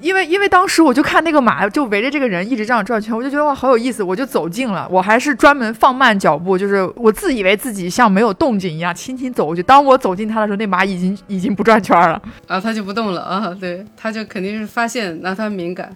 [0.00, 4.88] 因 为因为当时我就看那个马就围着这个人一直这样转圈，我就觉得哇好有意思，我就走近了。
[4.90, 9.62] 我还是专门放慢脚步，就是我自以为自己像没有动静一样，轻轻走过去。
[9.62, 13.54] 当我走近他的时候，那马已经已经不转圈了啊，他就不动了啊。
[13.60, 15.94] 对，他就肯定是发现，那他敏感。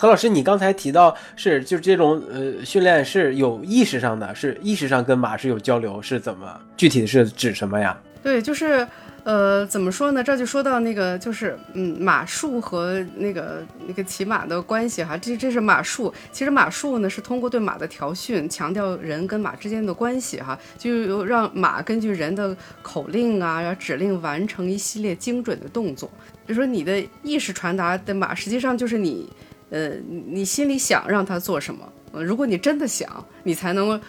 [0.00, 7.94] 何老师，你刚才提到是就是这种呃训练是有意识上的，是意识上跟马是有交流，是怎么具体是指什么呀？
[8.22, 8.88] 对，就是
[9.24, 10.24] 呃怎么说呢？
[10.24, 15.18] 这就说到那个就是嗯马术和那个那个骑马的关系哈。
[15.18, 26.10] 这这是马术，其实马术呢是通过对马的调训，强调人跟马之间的关系哈，就让马根据人的口令啊，要指令完成一系列精准的动作。
[26.46, 29.28] 比如说你的意识传达的马，实际上就是你。
[29.70, 29.92] 呃，
[30.28, 31.90] 你心里想让他做什么？
[32.12, 34.00] 呃，如果你真的想，你才能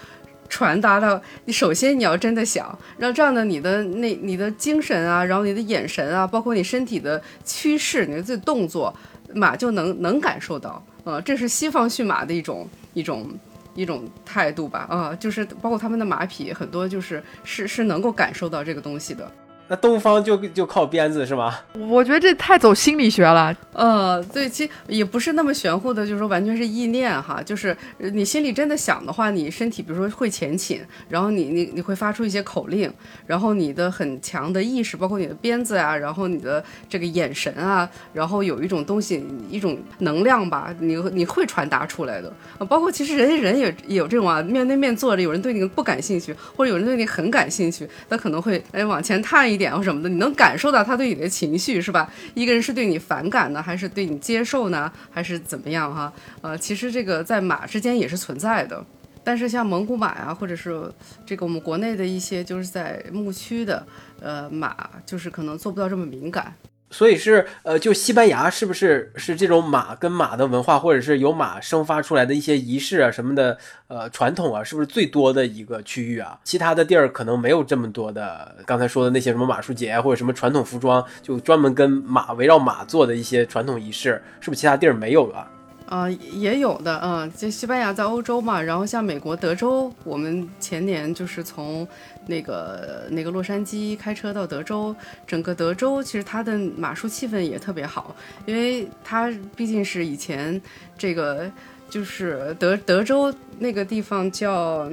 [0.50, 1.22] 传达到。
[1.46, 8.94] 你首先你要真的想，让这样的你的那你的精神啊，然后你的眼神啊，包括你身体的趋势，你的这动作，
[9.36, 10.84] 马就能能感受到。
[11.04, 13.30] 呃，这是西方驯马的一种一种
[13.76, 14.88] 一种态度吧？
[14.90, 19.32] 啊，就是包括他们的马匹很多就是是是能够感受到这个东西的。
[19.72, 21.58] 那东方就就靠鞭子是吗？
[21.88, 23.56] 我觉得这太走心理学了。
[23.72, 27.42] 呃，对，其实也不是那么玄乎的，就是说完全是意念哈。
[27.42, 32.92] 就是你心里真的想的话，你身体比如说会前倾，然后你你你会发出一些口令，
[33.26, 42.30] 然后你的很强的意识，包括你的鞭子啊，然后你的这个眼神啊，然后有一种东西，一种能量吧，你你会传达出来的。
[42.68, 49.61] 包括其实人家人也也有这种啊，面对面坐着，有人对你不感兴趣，或者有人对你很感兴趣，他可能会哎往前探一。
[49.62, 52.12] 点或什么的，你能感受到他对你的情绪是吧？
[52.34, 56.12] 一个人是对你反感呢，还是对你接受呢，还是怎么样哈？
[56.42, 58.84] 呃，其实这个在马之间也是存在的，
[59.24, 60.92] 但是像蒙古马啊，或者是
[61.26, 63.86] 这个我们国内的一些就是在牧区的
[64.20, 66.54] 呃马，就是可能做不到这么敏感。
[66.92, 76.38] 所以是呃，就西班牙是不是是这种马跟马的文化，或者是由马生发出来的一些仪式啊什么的呃传统啊，是不是最多的一个区域啊？
[76.44, 78.56] 其他的地儿可能没有这么多的。
[78.66, 85.48] 刚才说的那些什么马术节或者什么传统服装，就专门跟马围绕马做的一些传统仪式，是不是其他地儿没有啊？
[85.92, 91.86] 啊，也有的，嗯，就西班牙在欧洲嘛，然后像美国德州，我们前年就是从
[92.28, 94.96] 那个那个洛杉矶开车到德州，
[95.28, 100.62] 整个德州其实它的马术气氛也特别好，因为它毕竟是以前
[100.98, 101.52] 这个
[101.90, 104.90] 就是德德州那个地方叫。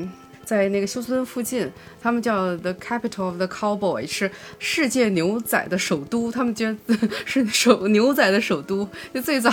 [0.48, 6.32] 在那个休斯顿附近，他们叫 The Capital of the Cowboy，是世界牛仔的首都。
[6.32, 8.88] 他们觉得 是首牛仔的首都。
[9.12, 9.52] 就最早，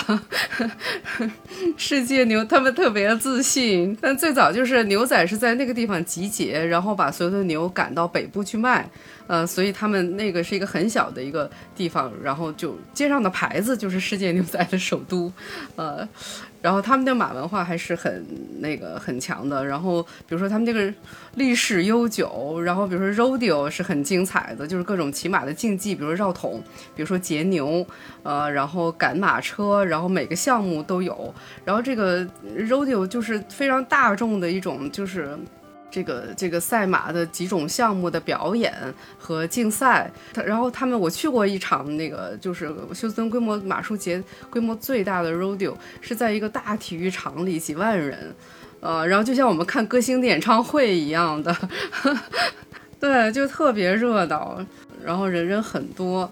[1.75, 3.97] 世界牛，他们特别自信。
[3.99, 8.89] 但最早就是牛仔是在那个地方集结，然后把所有的牛赶到北部去卖。
[9.28, 15.32] 呃，所以他们那个是一个很小的一个地方，然后就街上的牌子就是世界牛仔的首都。
[15.76, 16.08] 呃。
[16.62, 18.26] 然后他们的马文化还是很
[18.60, 19.64] 那个很强的。
[19.64, 20.92] 然后比如说他们这个
[21.36, 26.60] 历史悠久，然后比如说 rodeo 是很精彩的，就是各种骑马的竞技，比如说绕桶，
[26.96, 27.86] 比如说截牛，
[28.24, 31.32] 呃，然后赶马车，然后每个项目都有。
[31.64, 32.26] 然后这个
[32.58, 35.38] rodeo 就是非常大众的一种，就是。
[35.89, 38.74] 这个这个赛马的几种项目的表演
[39.17, 48.36] 和竞赛，然后他们我去过一场那个就是休斯顿规模马术节规模最大的 rodeo 是在一个大体育场里几万人，
[48.82, 51.56] 呃，然后就像我们看歌星的演唱会一样的，
[53.00, 54.60] 对，就特别热闹，
[55.04, 56.30] 然后人人很多。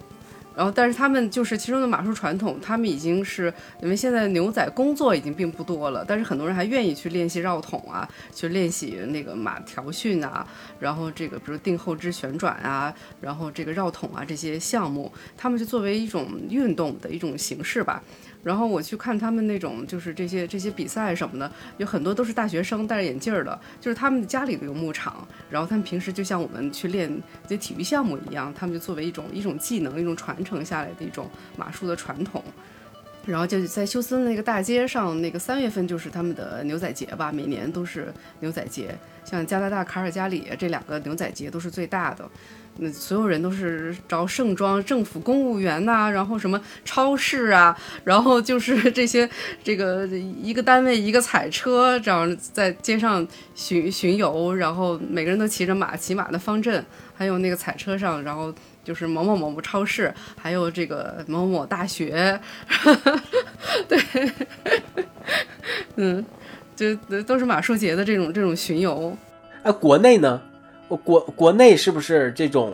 [0.56, 10.48] 然后，但是他们就是其中的马术传统，他们已经是因为现在牛仔工作已经并不多了，但是很多人还愿意去练习绕桶啊，去练习那个马调训啊，
[10.80, 18.04] 然后这个比如定后肢旋转啊，然后这个绕桶啊这些项目，他们就作为一种运动的一种形式吧。
[18.44, 27.10] 然后我去看他们那种就是这些这些比赛什么的，有很多都是大学生戴着眼镜儿的，就是他们家里的有牧场，然后他们平时就像我们去练
[27.48, 32.44] 这体育项目一样，他们就作为一种一种技能，一种传承下来的一种马术的传统。
[33.26, 38.94] 然后就在休斯顿那个大街上，那个三月份就是他们的牛仔节吧，每年都是牛仔节。
[39.24, 42.30] 像加拿大卡尔加里这两个牛仔节都是最大的。
[42.78, 49.30] 那所有人都是着盛装，政府公务员呐，然后什么超市啊，然后就是这些
[49.64, 58.52] 这个一个单位一个彩车，这样在街上巡巡游，然后每个人都骑着马，骑马的方阵，还有那个彩车上，然后
[58.84, 62.40] 就是某某某某超市，还有这个某某某大学，
[63.88, 64.00] 对，
[65.96, 66.26] 嗯，
[66.76, 69.16] 就都是马术节的这种这种巡游。
[69.62, 70.42] 哎，国内呢？
[70.90, 72.74] 国国内是不是这种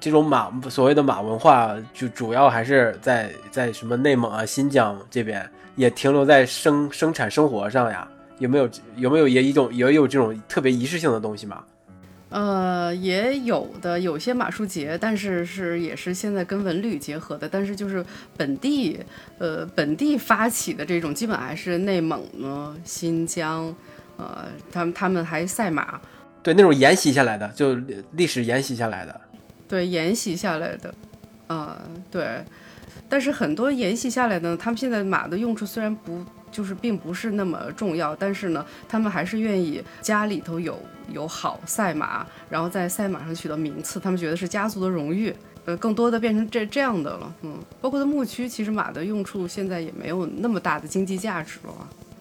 [0.00, 5.46] 这种马所谓的马文化，就主要还是在在什么内蒙啊、新疆这边，
[5.76, 8.08] 也停留在生生产生活上呀？
[8.38, 11.64] 有没有有没有也一种也有这种特别仪式性的东西吗？
[12.30, 18.04] 呃，也有的，有些马术节，但是是也是现在跟文旅结合的，但是就是
[18.36, 19.00] 本地
[19.38, 23.74] 呃本地发起的这种，基本还是内蒙呢、新疆，
[24.16, 26.00] 呃，他们他们还赛马。
[26.48, 27.74] 对那种沿袭下来的，就
[28.12, 29.20] 历史沿袭下来的，
[29.68, 30.94] 对沿袭下来的，
[31.46, 31.78] 啊
[32.10, 32.42] 对，
[33.06, 40.80] 但是很多沿袭下来的，他们现在马的用处虽然不就是并不是那么重要，但是呢，他们还是愿意家里头有
[41.12, 45.30] 有好赛马，然后在赛马上取得名次，他们觉得是家族的荣誉，
[45.66, 51.74] 呃，更多的变成这这样的了，嗯，包括在牧区，其实马的用处现在也没有那么大的经济价值了，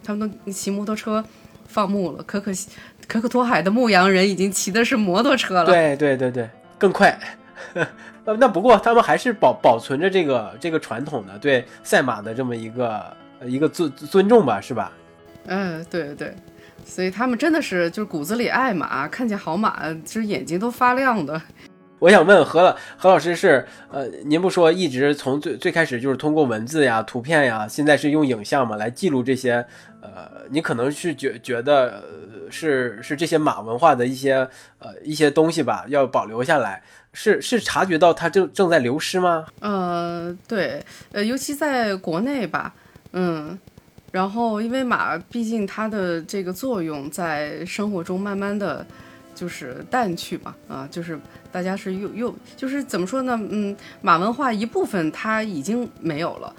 [0.03, 1.23] 他们都骑摩托车
[1.67, 2.69] 放牧了，可可惜。
[3.07, 7.17] 可可托海的牧羊人已经骑的是摩托车了，对对对对，更快。
[8.25, 13.15] 呃，那不过他们还是保保存着这个这个传统的对赛马的这么一个
[13.45, 14.91] 一个尊尊重吧，是吧？
[15.45, 16.35] 嗯，对对对，
[16.85, 21.41] 所以他们真的是就是骨子里爱马，看见好马就是眼睛都发亮的。
[21.99, 29.65] 我想问何老何老师是呃，您不说一直从最最开始就是通过文字呀、图片呀，现在是用影像嘛来记录这些
[30.01, 32.03] 呃，你可能是觉觉得
[32.51, 36.83] 是是这些马文化的一些呃一些东西吧，要保留下来，
[37.13, 39.47] 是是察觉到它正正在流失吗？
[39.59, 42.75] 呃，对，呃，尤其在国内吧，
[43.13, 43.57] 嗯，
[44.11, 48.85] 然后因为马毕竟它的这个作用在生活中慢慢的。
[49.37, 51.15] 就是淡去吧，啊，就是
[51.51, 53.39] 大家是又又就是怎么说呢？
[53.49, 56.53] 嗯，马文化一部分它已经没有了。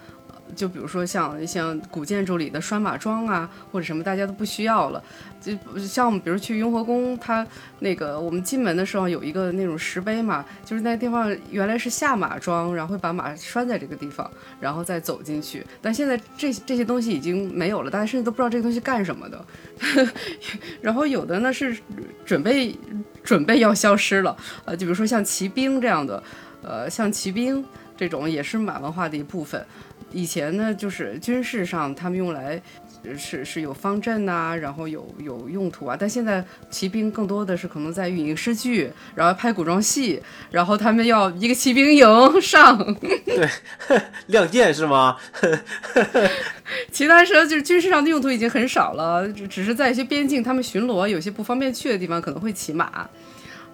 [0.57, 5.05] 就比如说像像古建筑里的拴马桩啊，或者什么，大家都不需要了。
[5.41, 7.47] 就像我们比如去雍和宫，它
[7.78, 14.30] 那个我们进门的时候有一个那种石碑嘛，就是那地方原来是下马桩，然后会把马拴在这个地方，
[14.61, 15.64] 然后再走进去。
[15.80, 19.45] 但现在这这些东西已经没有了，大家甚至都不知道这个东西干什么的。
[20.82, 21.76] 然后有的呢是
[22.24, 22.76] 准备
[23.22, 26.22] 准备要消失了，呃，就比如说像骑兵这样的，
[26.62, 27.64] 呃，像骑兵
[27.97, 29.64] 这种也是马文化的一部分。
[30.11, 32.61] 以前呢，就是军事上他们用来
[33.16, 35.96] 是是有方阵呐，然后有有用途啊。
[35.98, 42.06] 但现在骑兵更多的是可能在运营诗剧，然后拍古装戏，然后他们要一个骑兵营
[42.42, 42.76] 上，
[43.24, 43.48] 对，
[44.26, 45.16] 亮剑是吗？
[46.92, 53.09] 其他时候就是军事上的用途已经很少了，只是在一些边境他们巡逻，有些不方便去的地方可能会骑马。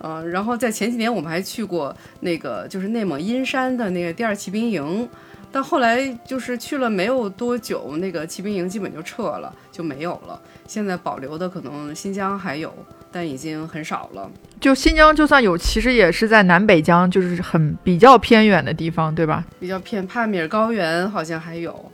[0.01, 5.09] 嗯，然后在前几年我们还去过那个就是内蒙阴山的那个第二骑兵营。
[5.55, 10.43] 但后来就是去了没有多久，那个骑兵营基本就撤了，就没有了。
[10.67, 12.75] 现在保留的可能新疆还有，
[13.13, 14.29] 但已经很少了。
[14.59, 19.45] 就新疆就算有，其实也是在南北疆，就是很比较偏远的地方，对吧？
[19.61, 21.93] 比较偏帕米尔高原好像还有。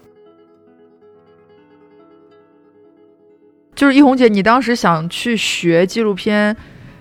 [3.74, 6.56] 就是一红姐，你当时想去学纪录片，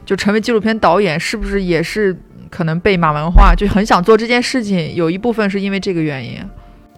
[0.05, 2.17] 就成为纪录片导演，是不是也是？
[2.49, 6.43] 可能被马文化就很想做这件事情，有一部分是因为这个原因。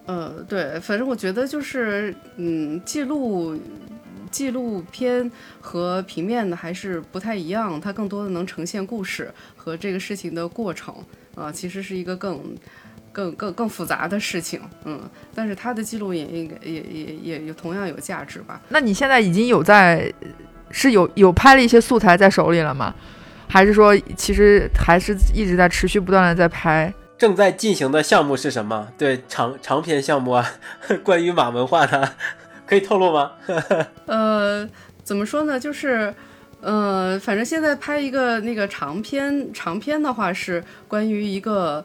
[0.06, 3.58] 呃，对，反正我觉得就是，嗯，记录
[4.30, 5.30] 纪录片
[5.60, 10.94] 和平面的还是不太一样，它更多的能呈现故事和这个事情的过程
[11.36, 12.42] 啊，其实是一个更
[13.12, 15.00] 更更更复杂的事情，嗯，
[15.36, 18.60] 但是它的记录也应该也也也有同样有价值吧？
[18.70, 20.12] 那你现在已经有在
[20.72, 22.94] 是有有拍了一些素材在手里了吗？
[23.52, 26.92] 还是说，其实还是一直在持续不断的在拍。
[27.18, 28.88] 正在进行的项目是什么？
[28.98, 30.50] 对，长长篇项目啊，
[31.04, 32.14] 关于马文化的，
[32.66, 33.34] 可以透露吗？
[34.08, 34.68] 呃，
[35.04, 35.60] 怎么说呢？
[35.60, 36.14] 就是，
[36.62, 41.84] 呃，反正现在拍一个那个长篇，长篇的话是关于一个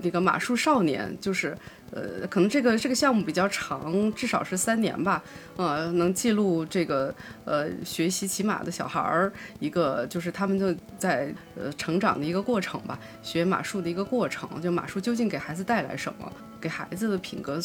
[0.00, 1.56] 那个马术少年，就是。
[1.94, 5.22] 呃，可能这个这个项目比较长，至少是三年吧。
[5.56, 7.14] 呃，能记录这个
[7.44, 16.32] 呃学习骑马的小孩儿一个，就是他们就在呃成长的一个过程吧，学马术的一个过程，就马术究竟给孩子带来什么，
[16.64, 17.60] 给孩子的品格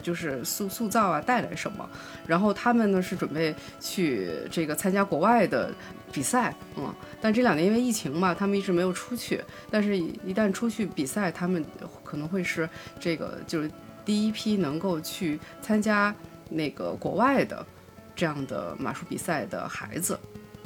[0.00, 1.90] 就是塑塑造啊带来什么。
[2.24, 5.74] 然后他们呢是准备去这个参加国外的
[6.12, 9.42] 比赛，嗯，但这两年因为疫情嘛，他们一直没有出去。
[9.72, 11.64] 但是，一旦出去比赛，他们
[12.04, 12.68] 可能会是
[13.00, 13.68] 这个就是
[14.04, 16.14] 第一批能够去参加
[16.48, 17.66] 那个国外的
[18.14, 20.16] 这样的马术比赛的孩子。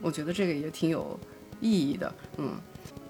[0.02, 1.18] 我觉得这个也挺有
[1.58, 2.54] 意义的，嗯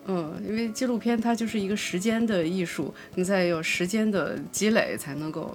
[0.08, 5.54] 嗯，因为纪录片它就是一个时间的艺术，你在有时间的积累才能够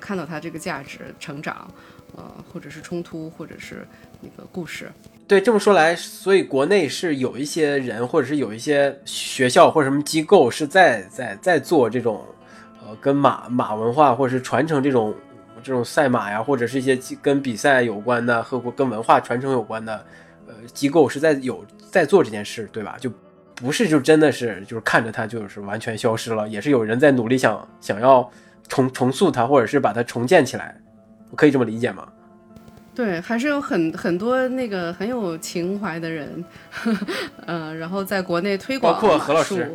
[0.00, 1.70] 看到它这个价值成长。
[2.14, 2.22] 呃，
[2.52, 3.88] 或者是冲突，或者是
[4.20, 4.92] 那个故事。
[5.26, 12.22] 对，这么说来，所以国内是有一些人，或者是有一些学校或者什么机构是在在在做这种，
[12.82, 15.14] 呃，跟马马文化或者是传承这种
[15.62, 20.04] 这种赛马呀，或者是一些跟比赛有关的和跟文化传承有关的，
[20.46, 22.98] 呃，机构是在有在做这件事，对吧？
[23.00, 23.10] 就
[23.62, 28.28] 不是就真的是就是看着它就是完全消失了，也是有人在努力想想要
[28.66, 30.76] 重重塑它，或者是把它重建起来。
[31.30, 32.08] 我可以这么理解吗？
[32.92, 36.44] 对，还是有很很多那个很有情怀的人，
[36.84, 36.98] 嗯、
[37.70, 39.70] 呃，然后在国内推广，包括何老师，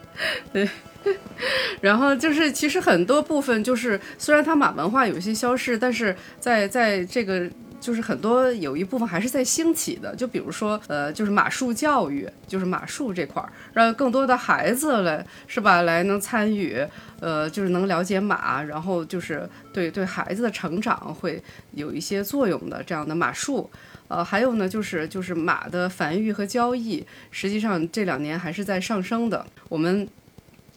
[0.52, 0.68] 对，
[1.80, 7.48] 然后就是其实很多部分就是虽然它马文化有些消逝，但是在在这个。
[7.80, 16.86] 就是很多有一部分还是在兴起的，就比如说，呃，就是马术教育，就是马术这块儿，让更多的孩子来，是吧，来能参与，
[17.20, 23.70] 呃，就是能了解马，然后就是对对孩子的成长会有一些作用的这样的马术，
[24.08, 30.06] 呃，还有呢，就是就是马的繁育和交易，实际上这两年还是在上升的，我们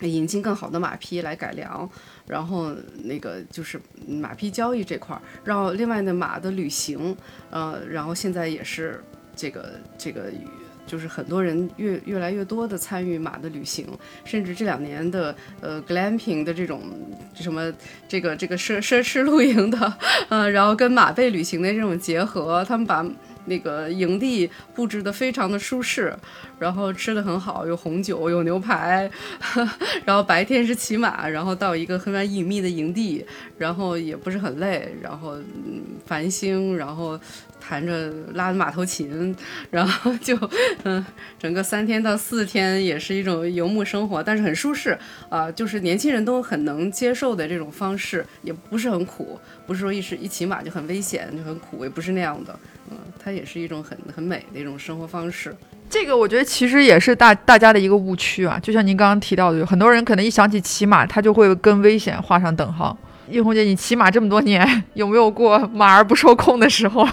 [0.02, 1.90] 引进更好的马匹来改良。
[2.26, 2.74] 然后
[3.04, 7.16] 那个就是马匹交易这块儿，然后另外呢马的旅行，
[7.50, 9.04] 呃，然后现在也是
[9.36, 10.32] 这个这个，
[10.88, 13.86] 就是很多人越越来越多的参与马的旅行，
[14.24, 16.82] 甚至这两年的呃 glamping 的这种
[17.36, 17.70] 什么
[18.08, 19.94] 这个这个奢奢侈露营的，
[20.30, 23.06] 呃，然后跟马背旅行的这种结合，他们把。
[23.46, 26.16] 那个营地布置的非常的舒适，
[26.60, 29.10] 然后吃的很好，有红酒，有牛排，
[30.06, 33.26] 然后白天是骑马，然后到一个很隐秘的营地，
[33.58, 35.38] 然后也不是很累，然后
[36.06, 37.20] 繁星，然后
[37.66, 39.34] 弹着拉着马头琴，
[39.72, 40.38] 然后就
[40.84, 41.04] 嗯
[41.40, 44.98] 整个三天到四天也是一种游牧生活，但是很舒适
[45.30, 52.60] 啊、就是年轻人都很能接受的这种方式，也不是很苦，不是说一时一骑马就很危险就很苦，也不是那样的，
[52.92, 55.56] 嗯，它也是一种很很美的一种生活方式。
[55.90, 62.98] 这个我觉得其实也是大大家的一个误区啊，就像您刚刚提到的，有很多人可能一想起骑马，他就会跟危险画上等号。
[63.30, 67.08] 叶红姐，你骑马这么多年，有没有过马儿不受控的时候？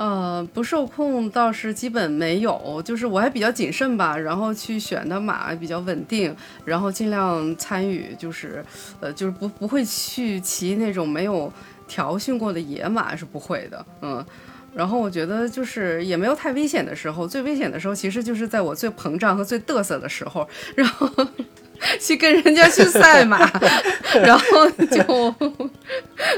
[0.00, 6.34] 呃，不受控倒是基本没有，就是我还比较谨慎吧，然后去选的马比较稳定，
[6.64, 8.64] 然后尽量参与，就是，
[9.00, 11.52] 呃，就是不不会去骑那种没有
[11.86, 14.24] 调训过的野马是不会的，嗯。
[14.72, 21.06] 然后我觉得就是也没有太危险的时候，最危险的时候其实就是在我最膨胀和最嘚瑟的时候，然后
[22.00, 23.38] 去跟人家去赛马，
[24.22, 25.34] 然后就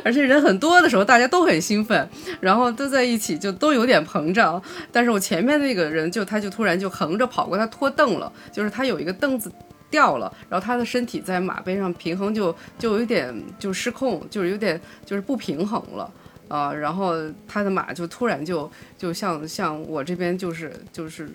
[0.05, 2.09] 而且人很多的时候，大家都很兴奋，
[2.41, 4.63] 然后都在一起就都有点膨胀。
[4.91, 9.51] 但是我前面那个人就他就突然就横着跑过，他拖凳了，就是他有一个凳子。
[9.91, 16.11] 掉了，然后他的身体在马背上平衡就就有点就失控，就是有点就是不平衡了。
[16.49, 17.13] 啊、然后
[17.47, 21.29] 他的马就突然就就像像我这边就是就是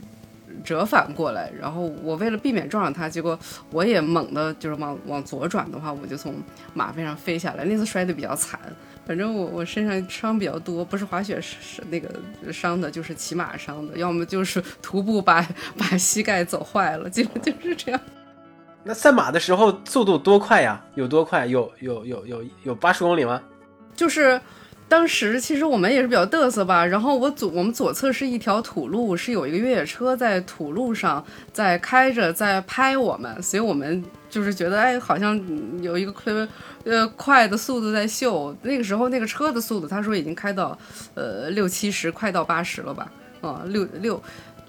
[0.63, 3.37] 折返过来，然后我为了避免撞上他，结果
[3.71, 6.35] 我也猛的就是往往左转的话，我就从
[6.73, 8.59] 马背上飞下来，那次摔得比较惨。
[9.05, 12.09] 反正我我身上伤比较多，不是滑雪是那个
[12.51, 15.47] 伤的，就是骑马伤的，要么就是徒步把
[15.77, 18.01] 把膝盖走坏了，基本就是这样。
[18.83, 20.83] 那赛马的时候速度多快呀？
[20.95, 21.45] 有多快？
[21.45, 23.41] 有有有有有八十公里吗？
[23.95, 24.39] 就是。
[24.89, 35.37] 当时其实我们也是比较嘚瑟吧，然后我左我们左侧是一条土路，是有一个越野车在土路上在开着在拍我们，所以我们就是觉得哎，好像
[35.81, 38.55] 有一个特别呃快的速度在秀。
[38.61, 40.77] 那个时候那个车的速度，他说已经开到
[41.15, 43.11] 呃六七十，快到八十了吧？
[43.41, 44.23] 啊、六六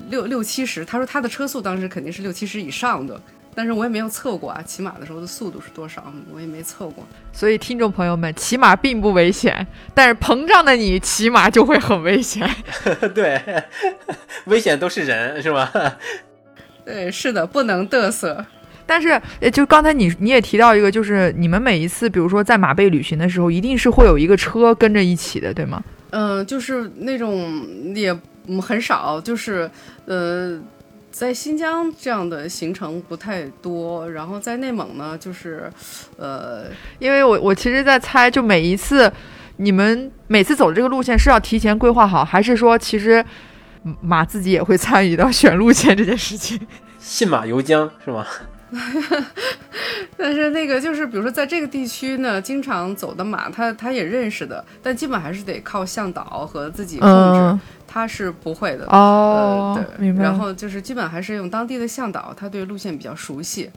[0.08, 3.20] 六六七十，他说他的车速当时肯定是六七十以上的。
[3.58, 7.04] 但是我也没有测过啊，骑马的时候的速度是多少，我也没测过。
[7.32, 12.48] 所以听众朋友们，骑马并不危险，但是膨胀的你骑马就会很危险。
[13.12, 13.42] 对，
[14.44, 15.72] 危险都是人，是吧？
[16.84, 18.46] 对，是的，不能嘚瑟。
[18.86, 25.82] 但是，呃，就刚才你你也提到一个，就是你们每一次，比如说在马背旅行的时候，一定是会有一个车跟着一起的，对吗？
[26.10, 29.68] 嗯、就是那种也嗯很少，就是
[30.06, 30.56] 呃，
[31.18, 35.68] 在新疆这样的行程不太多，然后在内蒙呢，就是
[36.16, 36.66] 呃，
[37.00, 39.12] 因为我我其实，在猜，就每一次
[39.56, 43.24] 你们每次走这个路线是要提前规划好，还是说其实
[43.82, 46.56] 嗯马自己也会参与到选路线这件事情？
[47.00, 48.24] 信马由缰是吗？
[50.16, 58.86] 但是那个就是，比如说在这个地区呢，经常走的马，他他也认识的，但基本还是得靠向导和自己控制，嗯，他是不会的。
[58.86, 60.22] 哦，呃，对，明白。
[60.22, 63.68] 然后就是基本还是用当地的向导，他对路线比较熟悉。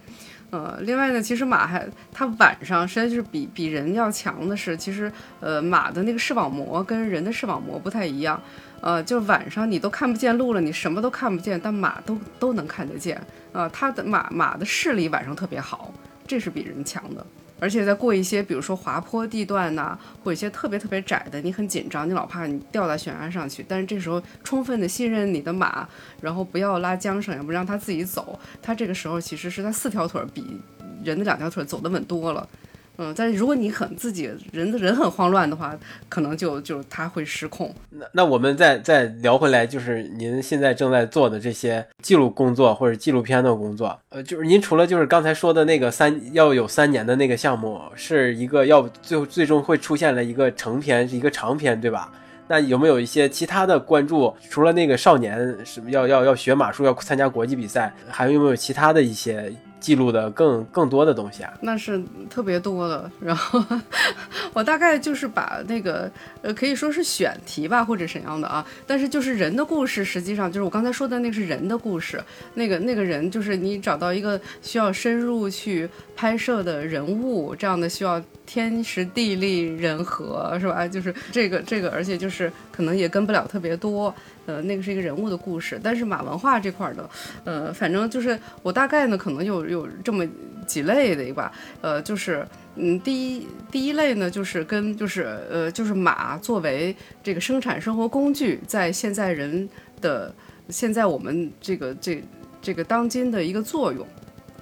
[0.51, 5.09] 呃，另外呢，其实马还它晚上实际上是比比人要强的是，其实
[5.39, 8.39] 呃马的那个视网膜跟人的视网膜不太一样。
[8.81, 13.21] 呃，就晚上你都看不见路了，你什么都看不见，但马都都能看得见。
[13.53, 15.93] 呃，它的马马的视力晚上特别好，
[16.27, 17.25] 这是比人强的。
[17.61, 23.63] 而且在过一些，比如说滑坡地段呐、或者一些特别特别窄的，你很紧张，你老怕你掉到悬崖上去。
[23.67, 25.87] 但是这时候充分的信任你的马，
[26.19, 28.39] 然后不要拉缰绳，也不让它自己走。
[28.63, 30.59] 它这个时候其实是它四条腿儿比
[31.03, 32.49] 人的两条腿儿走得稳多了。
[32.97, 35.75] 嗯，但是如果你很自己人人很慌乱的话，
[36.07, 37.73] 可能就就他会失控。
[37.89, 52.11] 那那我们再再聊回来，就是您现在正在做的这些记录工作或者纪录片的工作，呃，就是您除了就是刚才说的那个三要有三年的那个项目，是一个要最最终会出现了一个成片，是一个长片，对吧？
[52.47, 54.35] 那有没有一些其他的关注？
[54.49, 59.51] 除了那个少年什么要要要学马术，要参加国际比赛，还有没有其他的一些
[59.81, 61.51] 记录的更更多的东西啊？
[61.59, 63.11] 那是特别多的。
[63.19, 63.61] 然后
[64.53, 66.09] 我大概就是把那个
[66.41, 68.65] 呃，可以说是选题吧，或者怎样的啊。
[68.87, 72.23] 但是就是人的故事，实际上就是我刚才说的那个是人的故事。
[72.53, 80.87] 那个那个人就是你找到一个需要深入去拍摄的人物，这样的需要天时地利人和，是吧？
[80.87, 84.13] 就是这个这个，而且就是可能也跟不了特别多。
[84.45, 87.09] 呃，那个是一个人物的故事，但是马文化这块的，
[87.43, 90.27] 呃，反正就是我大概呢，可能有有这么
[90.65, 99.67] 几类的吧，呃，就是嗯，第一第一类呢，就是跟就是呃，就是马作为这个生产生活工具，在现在人
[99.99, 100.33] 的
[100.69, 102.23] 现在我们这个这
[102.61, 104.05] 这个当今的一个作用。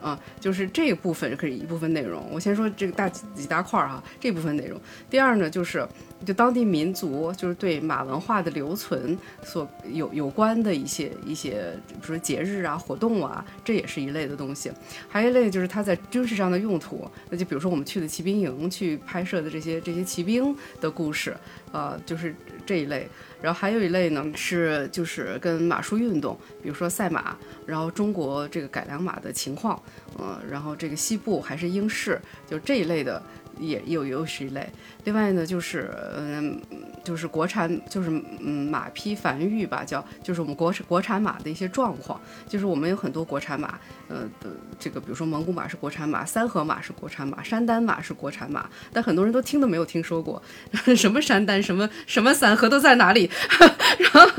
[0.01, 2.27] 啊，就是这部分可以一部分内容。
[2.31, 4.79] 我先说这个大几几大块儿哈，这部分内容。
[5.09, 5.87] 第二呢，就是
[6.25, 14.71] 就当地民族就是对马文化的留存所有有关的一些一些，比如说节日啊、活动啊，这也是一类的东西。
[15.07, 21.35] 还有一类就是它在军事上的用途，那就比如说我们去的骑兵营去拍摄的这些这些骑兵的故事，
[21.71, 22.35] 呃，就是
[22.65, 23.07] 这一类。
[23.41, 29.81] 然后还有一类呢是就是跟马术运动，比如说赛马，然后中国这个改良马的情况，
[30.17, 33.21] 呃，然后这个西部还是英式，就这一类的
[33.59, 34.67] 也又又是一类。
[35.03, 36.59] 另外呢就是嗯。
[37.01, 43.79] 就是国产，就是嗯马匹繁育吧，叫就是我们国产国产马的一些状况，就是我们有很多国产马，
[44.09, 50.39] 呃的这个比如说蒙古马是国产马，三河马是国产马，山丹马是国产马，但很多人都听都没有听说过，
[50.95, 53.31] 什么山丹，什么什么三河都在哪里？
[53.97, 54.29] 然后，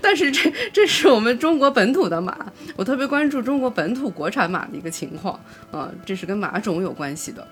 [0.00, 2.46] 但是这这是我们中国本土的马，
[2.76, 5.40] 我特别关注中国本土国产马的一个情况，
[5.72, 7.48] 啊、这是跟马种有关系的。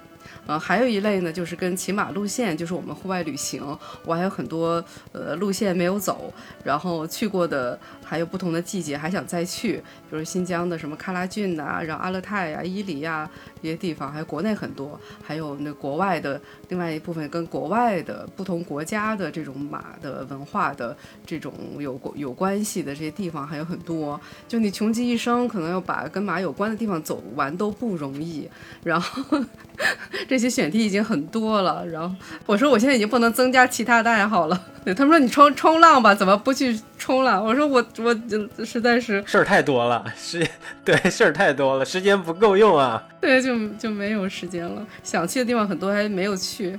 [0.46, 3.62] 呃，还有一类呢，就是跟骑马路线，就是我们户外旅行，
[4.04, 6.32] 我还有很多呃路线没有走，
[6.64, 7.78] 然后去过的
[8.10, 9.76] 还有不同的季节，还想再去，
[10.10, 13.30] 比如新疆的什么喀拉峻呐、然后阿勒泰呀、伊犁呀
[13.62, 16.40] 这些地方，还有国内很多，还有那国外的
[16.70, 28.50] 另外一部分跟国外的不同国家的这种马的文化的这种有有关系的这些地方还有很多，就你穷极一生，可能要把跟马有关的地方走完都不容易，
[28.82, 29.44] 然后。
[30.28, 34.66] 这些选题已经很多了，然后我说我现在已经不能增加其他的爱好了。
[34.84, 37.42] 对 他们说你冲冲浪吧，怎么不去冲了？
[37.42, 40.46] 我说我我就实在是事儿太多了，时
[40.84, 43.02] 对事儿太多了，时间不够用啊。
[43.20, 46.78] 对就就没有时间了，想去的地方很多还没有去。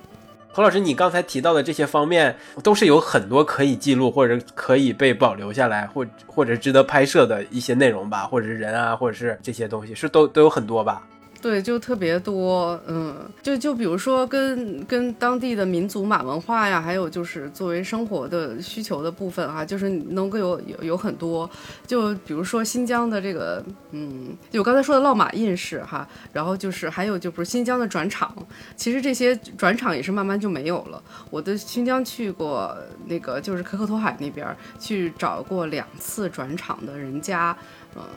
[0.53, 11.01] 何老师，你刚才提到的这些方面，都是有很多可以记录或者可以被保留下来，或或者值得拍摄的一些内容吧，或者是人啊，或者是这些东西，是都都有很多吧？
[11.41, 21.49] 对，就特别多，嗯，就就比如说跟跟当地的民族马文化呀，还有就是作为生活的需求的部分哈、就是能够有有有很多，
[21.87, 28.31] 就比如说新疆的这个，嗯，就我刚才说的烙马印式哈，然后就是还有就不是新疆的转场，
[28.75, 31.01] 其实这些转场也是慢慢就没有了。
[31.31, 32.77] 我的新疆去过
[33.07, 37.57] 那个就是可可托海那边去找过两次转场的人家，
[37.95, 38.07] 呃，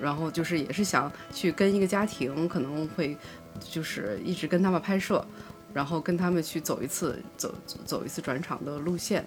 [0.00, 3.16] 然后就是也是想去跟一个家庭，可能会
[3.60, 5.24] 就是一直跟他们拍摄，
[5.72, 7.54] 然后跟他们去走一次走
[7.84, 9.26] 走一次转场的路线，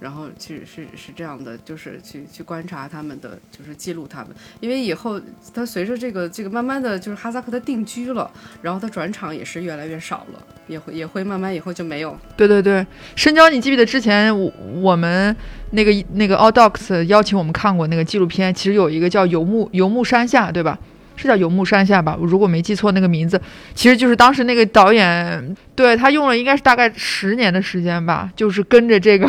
[0.00, 4.28] 然后去是是这样的，就是去去观察他们的，就是记录他们，
[4.60, 5.20] 因为以后
[5.52, 8.30] 他随着这个这个慢慢的就是哈萨克他定居了，
[8.62, 12.16] 然后他转场也是越来越少了，也会也会慢慢以后就没有。
[12.36, 12.86] 对对对，
[13.16, 15.34] 深交，你记不记得之前我我们
[15.70, 20.78] 那个那个 All Docs 邀请我们看过那个纪录片，其实有一个叫游牧游牧山下，对吧？
[21.20, 22.16] 是叫游牧山下吧？
[22.20, 23.40] 如果没记错那个名字，
[23.74, 29.28] 其实就是当时那个导演，对他用了应该是大概十年的时间吧，就是跟着这个，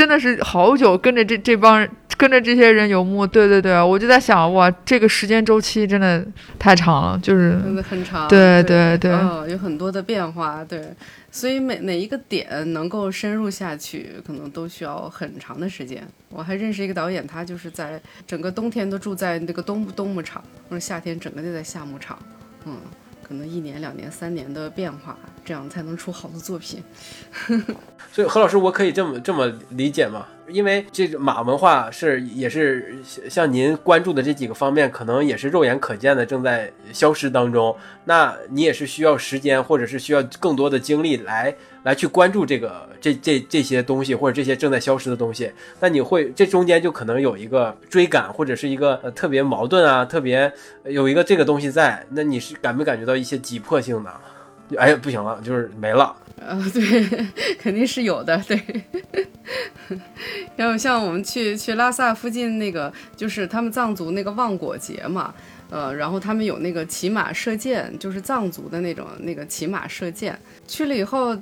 [0.00, 1.86] 真的是好久跟着这这帮人。
[2.16, 6.22] 跟着这些人游牧，对对对，我就在想，哇，这个时间周期真的
[6.58, 9.10] 太长了，就是真的很长，对对对
[9.48, 10.94] 有很多的变化，对，
[11.30, 16.06] 所以每哪一个点能够深入下去，可能都需要很长的时间。
[16.28, 22.18] 我还认识一个导演，他就是在整个冬天都住在那个冬冬牧场，或者夏天整个就在夏牧场，
[22.66, 22.76] 嗯，
[23.30, 26.82] 可能一年、两年、三年的变化，这样才能出好的作品。
[28.10, 30.26] 所以何老师，我可以这么这么理解吗？
[30.48, 37.76] 因为这个马文化是也是像您关注的这几个方面，可能也是肉眼可见的正在消失当中。
[38.04, 45.50] 那你也是需要时间，或者是需要更多的精力来来去关注这个这这这些东西，或者这些正在消失的东西。
[45.80, 50.52] 那你会这中间就可能有一个追赶，或者是一个呃特别矛盾啊，特别
[50.84, 52.06] 有一个这个东西在。
[52.10, 54.20] 那你是感没感觉到一些急迫性的？
[54.78, 56.14] 哎呀，不行了，就是没了。
[56.38, 57.26] 呃， 对，
[57.58, 58.62] 肯定是有的，对。
[60.54, 65.34] 然后像我们去去拉萨附近那个，就是他们藏族那个旺果节嘛，
[65.70, 70.38] 呃，然后他们有那个骑马射箭，就是藏族的那种那个骑马射箭。
[70.68, 71.36] 去了以后，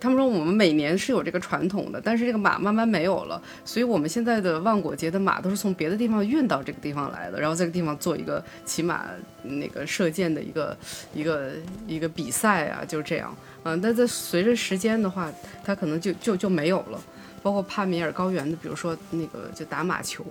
[0.00, 9.06] 他们说我们每年是有这个传统的，但是这个马慢慢没有了，所以我们现在的万果节的马都是从别的地方运到这个地方来的，然后这个地方做一个骑马
[9.42, 10.76] 那个射箭的一个
[11.14, 11.52] 一个
[11.86, 13.34] 一个比赛啊，就这样。
[13.62, 15.32] 嗯，但在随着时间的话，
[15.64, 17.00] 它可能就就就没有了。
[17.42, 20.24] 包括帕米尔高原的，比如说那个就打马球，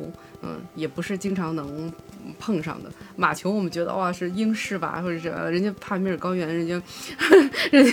[0.45, 1.91] 嗯，也不是经常能
[2.37, 2.89] 碰上的。
[3.15, 6.81] 马球我们觉得哇是英式吧，或者是人家帕米尔高原，人家
[7.71, 7.91] 人家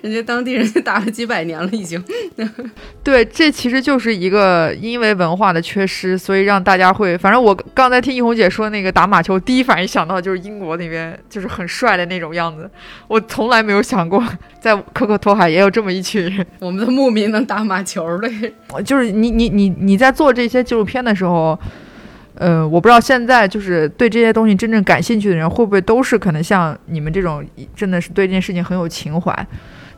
[0.00, 2.02] 人家当地人家打了几百年了已经。
[3.04, 12.70] 对，这其实就是一个因为文化的缺失，所以让大家会，反正我刚才听一红姐说那个打马球，第一反应想到就是英国那边就是很帅的那种样子，
[13.06, 14.24] 我从来没有想过
[14.60, 16.46] 在可可托海也有这么一群人。
[16.60, 18.30] 我们的牧民能打马球的，
[18.82, 21.33] 就是你你你你在做这些纪录片的时候。
[22.34, 27.44] 呃，我不知道现在就是对这些东西真正感兴趣的人，会不会都是可能像你们这种，
[27.76, 29.46] 真的是对这件事情很有情怀，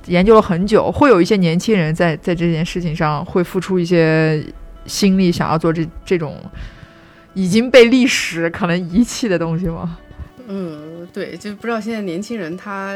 [0.06, 4.44] 研究了很久，会有一些年轻人在在这件事情上会付出一些
[4.84, 6.36] 心力，想要做这这种
[7.32, 9.96] 已经被历史可能遗弃的东西吗？
[10.48, 12.94] 嗯，对，就不知道现在年轻人他，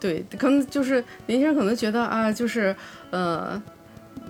[0.00, 2.74] 对，可能就是年轻人可能觉得啊，就是
[3.10, 3.60] 呃，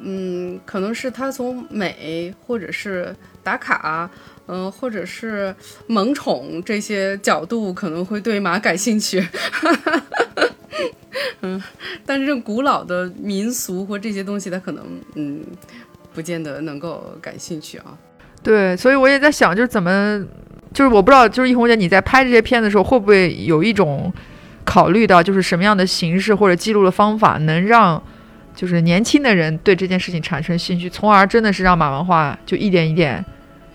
[0.02, 4.10] 嗯，可能是他从美或者是打卡。
[4.50, 5.54] 嗯，或者是
[5.88, 9.22] 萌宠这些角度可能会对马感兴趣，
[11.42, 11.62] 嗯，
[12.06, 14.82] 但是这种古老的民俗或这些东西，他可能
[15.16, 15.44] 嗯，
[16.14, 17.98] 不见得能够感兴趣啊。
[18.42, 20.26] 对，所以我也在想，就是怎么，
[20.72, 24.10] 就是我不知道，就是一红姐你在拍这些片子的时候，会不会有一种
[24.64, 28.02] 考虑到，就是什么样的形式或者记录的方法，能让
[28.58, 33.24] 就是年轻的人对这件事情产生兴趣，从而真的是让马文化就一点一点。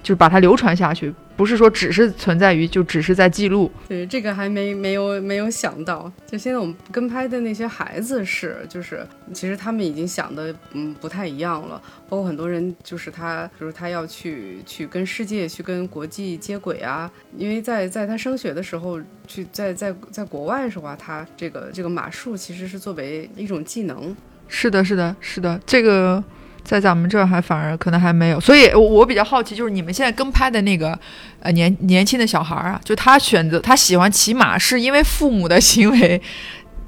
[0.03, 3.71] 就是把它流传下去，不是说只是存在于，就只是在记录。
[3.87, 6.11] 对，这个还没没有没有想到。
[6.27, 11.81] 就现在我们跟拍的那些孩子是，就是其实他们已经想的嗯不太一样了。
[12.09, 17.09] 包括很多人，就是他，就是他要去去跟世界、去跟国际接轨啊。
[17.37, 24.13] 因为在在他升学的时候，去在在在国外的时候啊，他这个这个马术其实是作为一种技能。
[24.53, 26.23] 是的，是的，是的，这个。
[26.63, 30.97] 在咱们这儿还反而可能还没有，所以我我比较好奇，就是你们现在跟拍的那个，
[31.41, 36.21] 呃年年轻的小孩儿啊，就他选择他喜欢骑马，是因为父母的行为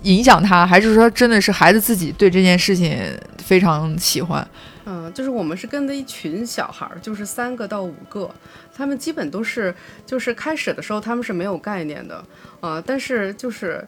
[0.03, 2.97] 影响他，还是说真的是孩子自己对这件事情
[3.43, 4.47] 非常喜欢？
[4.85, 8.33] 嗯，就是我们是跟的一群小孩儿，就是三个到五个，
[8.73, 12.23] 他们基本都是，就是开始的时候他们是没有概念的，
[12.61, 13.85] 啊、但是就是，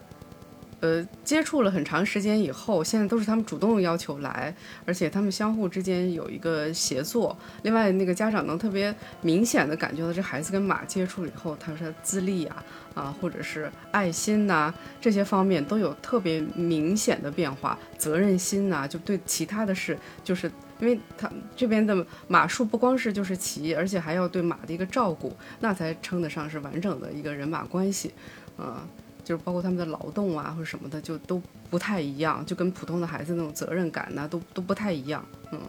[0.80, 4.54] 呃，接触了很长时间以后，现在都是他们主动要求来，
[4.84, 7.36] 而且他们相互之间有一个协作。
[7.62, 12.64] 另外，那个家长能特别明显的感觉到这孩子跟马接触以后，他说资历啊，
[12.94, 20.50] 啊，或者是爱心呐、这些方面都有特别明显的变化，责任心呐、就对其他的事就是。
[20.80, 28.12] 因为他这边的马术不光是就是骑，而且还要对马的一个照顾，那才称得上是完整的一个人马关系，
[28.56, 28.86] 啊、
[29.28, 35.22] 就是包括他们的劳动啊或者什么的，就都不太一样，就跟普通的孩子那种责任感呐、都都不太一样。
[35.52, 35.60] 嗯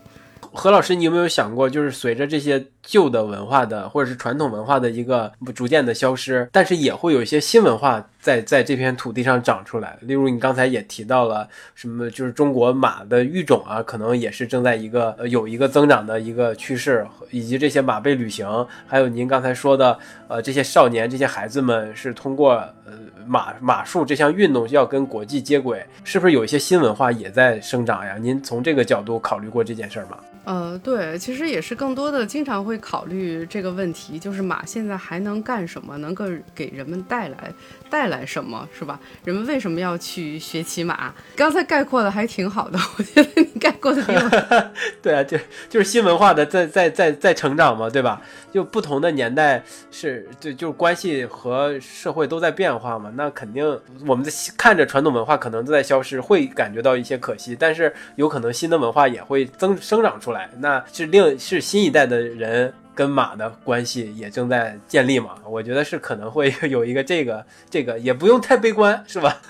[0.54, 9.98] 何老师，你有没有想过，就是随着这些旧的文化的或者是传统文化的一个逐渐的消失，但是也会有一些新文化在在这片土地上长出来。
[10.02, 18.48] 例如，你刚才也提到了什么，就是中国马的育种啊，可能也是正在一个有一个增长的一个趋势，以及这些马背旅行，
[18.86, 19.98] 还有您刚才说的
[20.28, 22.56] 呃这些少年这些孩子们是通过
[22.86, 22.94] 呃
[23.26, 28.18] 马马术这项运动要跟国际接轨，是不是有一些新文化也在生长呀？
[28.20, 30.18] 您从这个角度考虑过这件事吗？
[30.46, 37.54] 呃，对，其实也是更多的经常会考虑这个问题，就是马现在还能干什么，能够给人们带来
[37.88, 39.00] 带来什么，是吧？
[39.24, 41.14] 人们为什么要去学骑马？
[41.36, 44.38] 刚才概括的还挺好的， 我觉得你概括的挺好
[45.02, 45.38] 对啊，就
[45.70, 48.22] 就是新文化的在在在在成长嘛，对吧？
[48.52, 53.66] 就不同的年代是就就关系和社会都在变化嘛，那肯定
[54.08, 62.74] 我们的看着传统文化可能都在消失，会感觉到一些可惜，但是有可能新的文化也会增生长出来，那是另是新一代的人。
[63.00, 69.42] 跟马的关系也正在建立嘛，我觉得是可能会有一个这个这个也不用太悲观，是吧？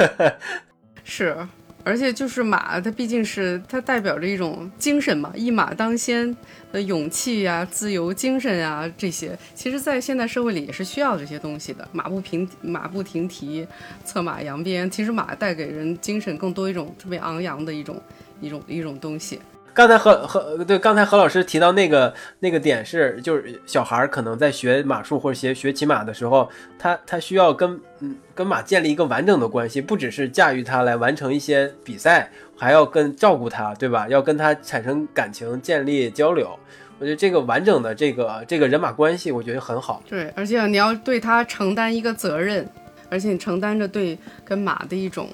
[1.03, 1.35] 是，
[1.83, 6.37] 而且就是马，它毕竟是它代表着一种精神嘛，一马当先
[6.71, 11.87] 的勇气呀、自由精神呀这些，其实，在现代社会里也是需要这些东西的。
[11.91, 13.65] 马不平马不停蹄，
[14.05, 17.99] 策马扬鞭，其实马带给人精神更多一种特别昂扬的一种
[18.41, 19.39] 一种一种东西。
[19.79, 34.05] 刚才何何对，刚才何老师提到那个那个点是，就是小孩儿可能在学马术或者学学骑马的时候，他他需要跟嗯跟马建立一个完整的关系，不只是驾驭它来完成一些比赛，还要跟照顾它，对吧？
[34.09, 36.59] 要跟它产生感情，建立交流。
[36.99, 40.03] 我觉得这个完整的这个这个人马关系，我觉得很好。
[40.09, 42.67] 对，而且你要对它承担一个责任，
[43.09, 45.29] 而且你承担着对跟马的一种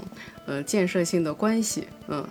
[0.46, 2.24] 呃建设性的关系，嗯。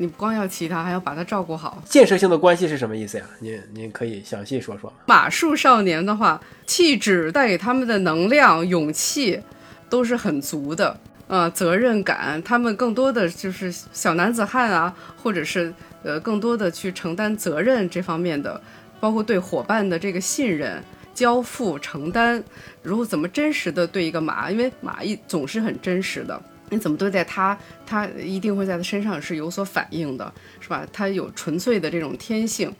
[0.00, 1.82] 你不光要骑它，还要把它照顾好。
[1.84, 3.24] 建设性的关系是什么意思呀？
[3.38, 4.90] 您您可以详细说说。
[5.04, 9.38] 马术少年的话，气质带给他们的能量、勇气
[9.90, 10.98] 都是很足的。
[11.26, 15.70] 呃，责任感，他们更多的就是小男子汉啊，或者是
[16.02, 18.58] 呃，更多的去承担责任这方面的，
[19.00, 20.82] 包括对伙伴的这个信任、
[21.12, 22.42] 交付、承担，
[22.82, 26.40] 如何怎么真实的对一个马，因为马一总是很真实的。
[26.70, 30.86] 你怎么对待它，它一定会在它身上是有所反应的，是吧？
[30.92, 32.72] 它有纯粹的这种天性，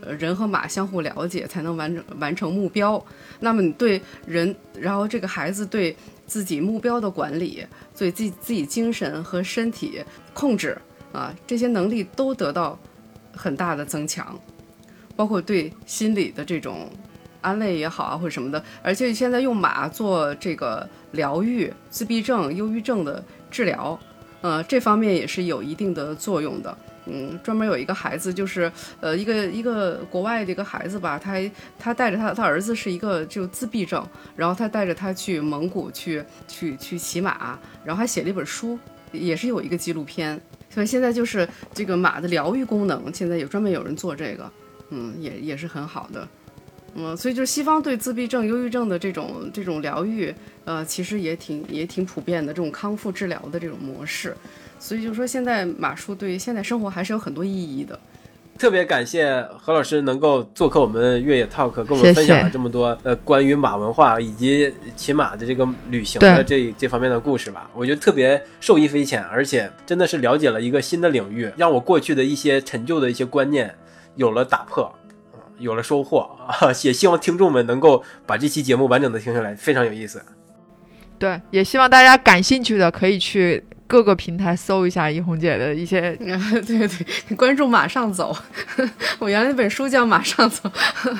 [0.00, 3.04] 呃，人和马相互了解才能完成完成目标。
[3.40, 7.66] 那么你对人，然后这个孩子对自己目标的管理，
[7.96, 10.78] 对自自己精神和身体控制
[11.12, 12.78] 啊，这些能力都得到
[13.34, 14.38] 很大的增强，
[15.16, 16.88] 包括对心理的这种
[17.40, 18.62] 安慰也好啊，或者什么的。
[18.82, 23.98] 而且现在用马做这个疗愈自闭症、忧郁症的治疗，
[24.40, 26.76] 呃，这方面也是有一定的作用的。
[27.06, 28.70] 嗯，专门有一个孩子，就是
[29.00, 31.40] 呃，一个一个国外的一个孩子吧，他
[31.78, 38.78] 他带着他他儿子是一个就自闭症，然后他带着他去蒙古去去去骑马，然后还写了一本书，
[39.12, 40.40] 也是有一个纪录片。
[40.68, 44.52] 所以现在就是这个马的疗愈功能，现在有专门有人做这个，
[44.90, 46.28] 嗯，也也是很好的。
[46.94, 50.34] 嗯，所以就是西方对自闭症、忧郁症的这种这种疗愈，
[50.64, 54.36] 呃，其实也挺也挺普遍的这种康复治疗的这种模式。
[54.78, 57.98] 所以就说现在马术对现代生活还是有很多意义的。
[58.58, 67.70] 特别感谢何老师能够做客我们越野 Talk，跟我们分享了这么多呃关于马文化以及骑马的这个旅行的这这方面的故事吧。
[67.74, 73.74] 我觉得特别受益匪浅，而且真的是了解了一个新的领域，让我过去的一些陈旧的一些观念
[74.16, 74.92] 有了打破，啊
[75.60, 76.72] 有了收获啊！
[76.82, 80.20] 也希望听众们能够把这期节目完整的听下来，非常有意思。
[81.18, 86.16] 对，也希望大家感兴趣的可以去各个平台搜一下怡红姐的一些。
[86.66, 88.34] 对对，关注马上走。
[89.18, 90.68] 我原来那本书叫《马上走》。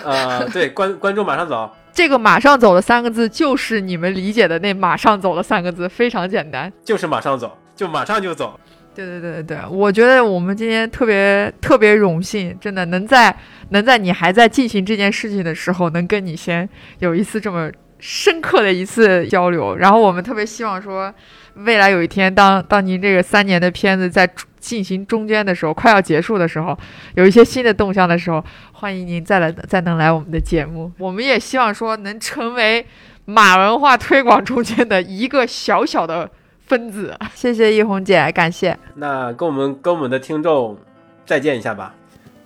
[0.05, 1.71] 呃，对，观关注马上走。
[1.93, 6.73] 这个“马上走”的三个字，就是你们理解的那“马上走”的三个字，非常简单。
[6.85, 8.59] 就是马上走，就马上就走。
[8.93, 13.35] 对对对对对，我觉得我们今天特别特别荣幸，真的能在
[13.71, 16.69] 能在你还在进行这件事情的时候，能跟你先
[16.99, 17.71] 有一次这么
[18.01, 19.77] 深刻的一次交流。
[19.77, 21.15] 然后我们特别希望说，
[21.55, 24.29] 未来有一天，当当您这个三年的片子在
[24.59, 26.77] 进行中间的时候，快要结束的时候，
[27.15, 30.91] 有一些新的动向的时候，欢迎您再来再能来我们的节目。
[30.99, 32.85] 我们也希望说能成为
[33.25, 36.29] 马文化推广中间的一个小小的。
[36.71, 38.79] 分子，谢谢易红姐，感谢。
[38.95, 40.79] 那跟我们跟我们的听众
[41.27, 41.93] 再见一下吧。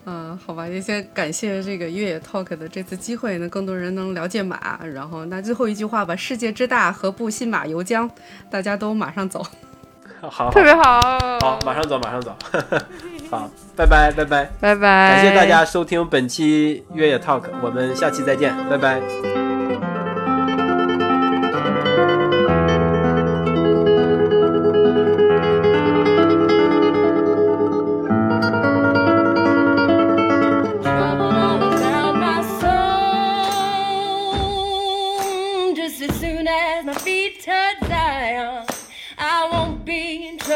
[0.07, 4.81] 嗯，好吧，也先感谢这个越野 Talk 的这次机会，呢，更多人能了解马。
[4.95, 8.09] 然后，那最后一句话吧：世界之大，何不信马由缰？
[8.51, 9.45] 大家都马上走。
[10.22, 11.01] 好，特别好。
[11.41, 12.35] 好，马上走，马上走。
[13.31, 15.16] 好，拜拜，拜拜，拜拜。
[15.16, 19.43] 感谢大家收听本期越野 Talk，我们下期再见，拜拜。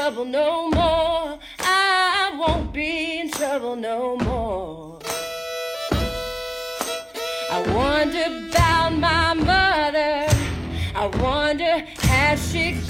[0.09, 1.39] Trouble no more.
[1.59, 4.99] I won't be in trouble no more.
[7.51, 10.27] I wonder about my mother.
[10.95, 12.88] I wonder has she?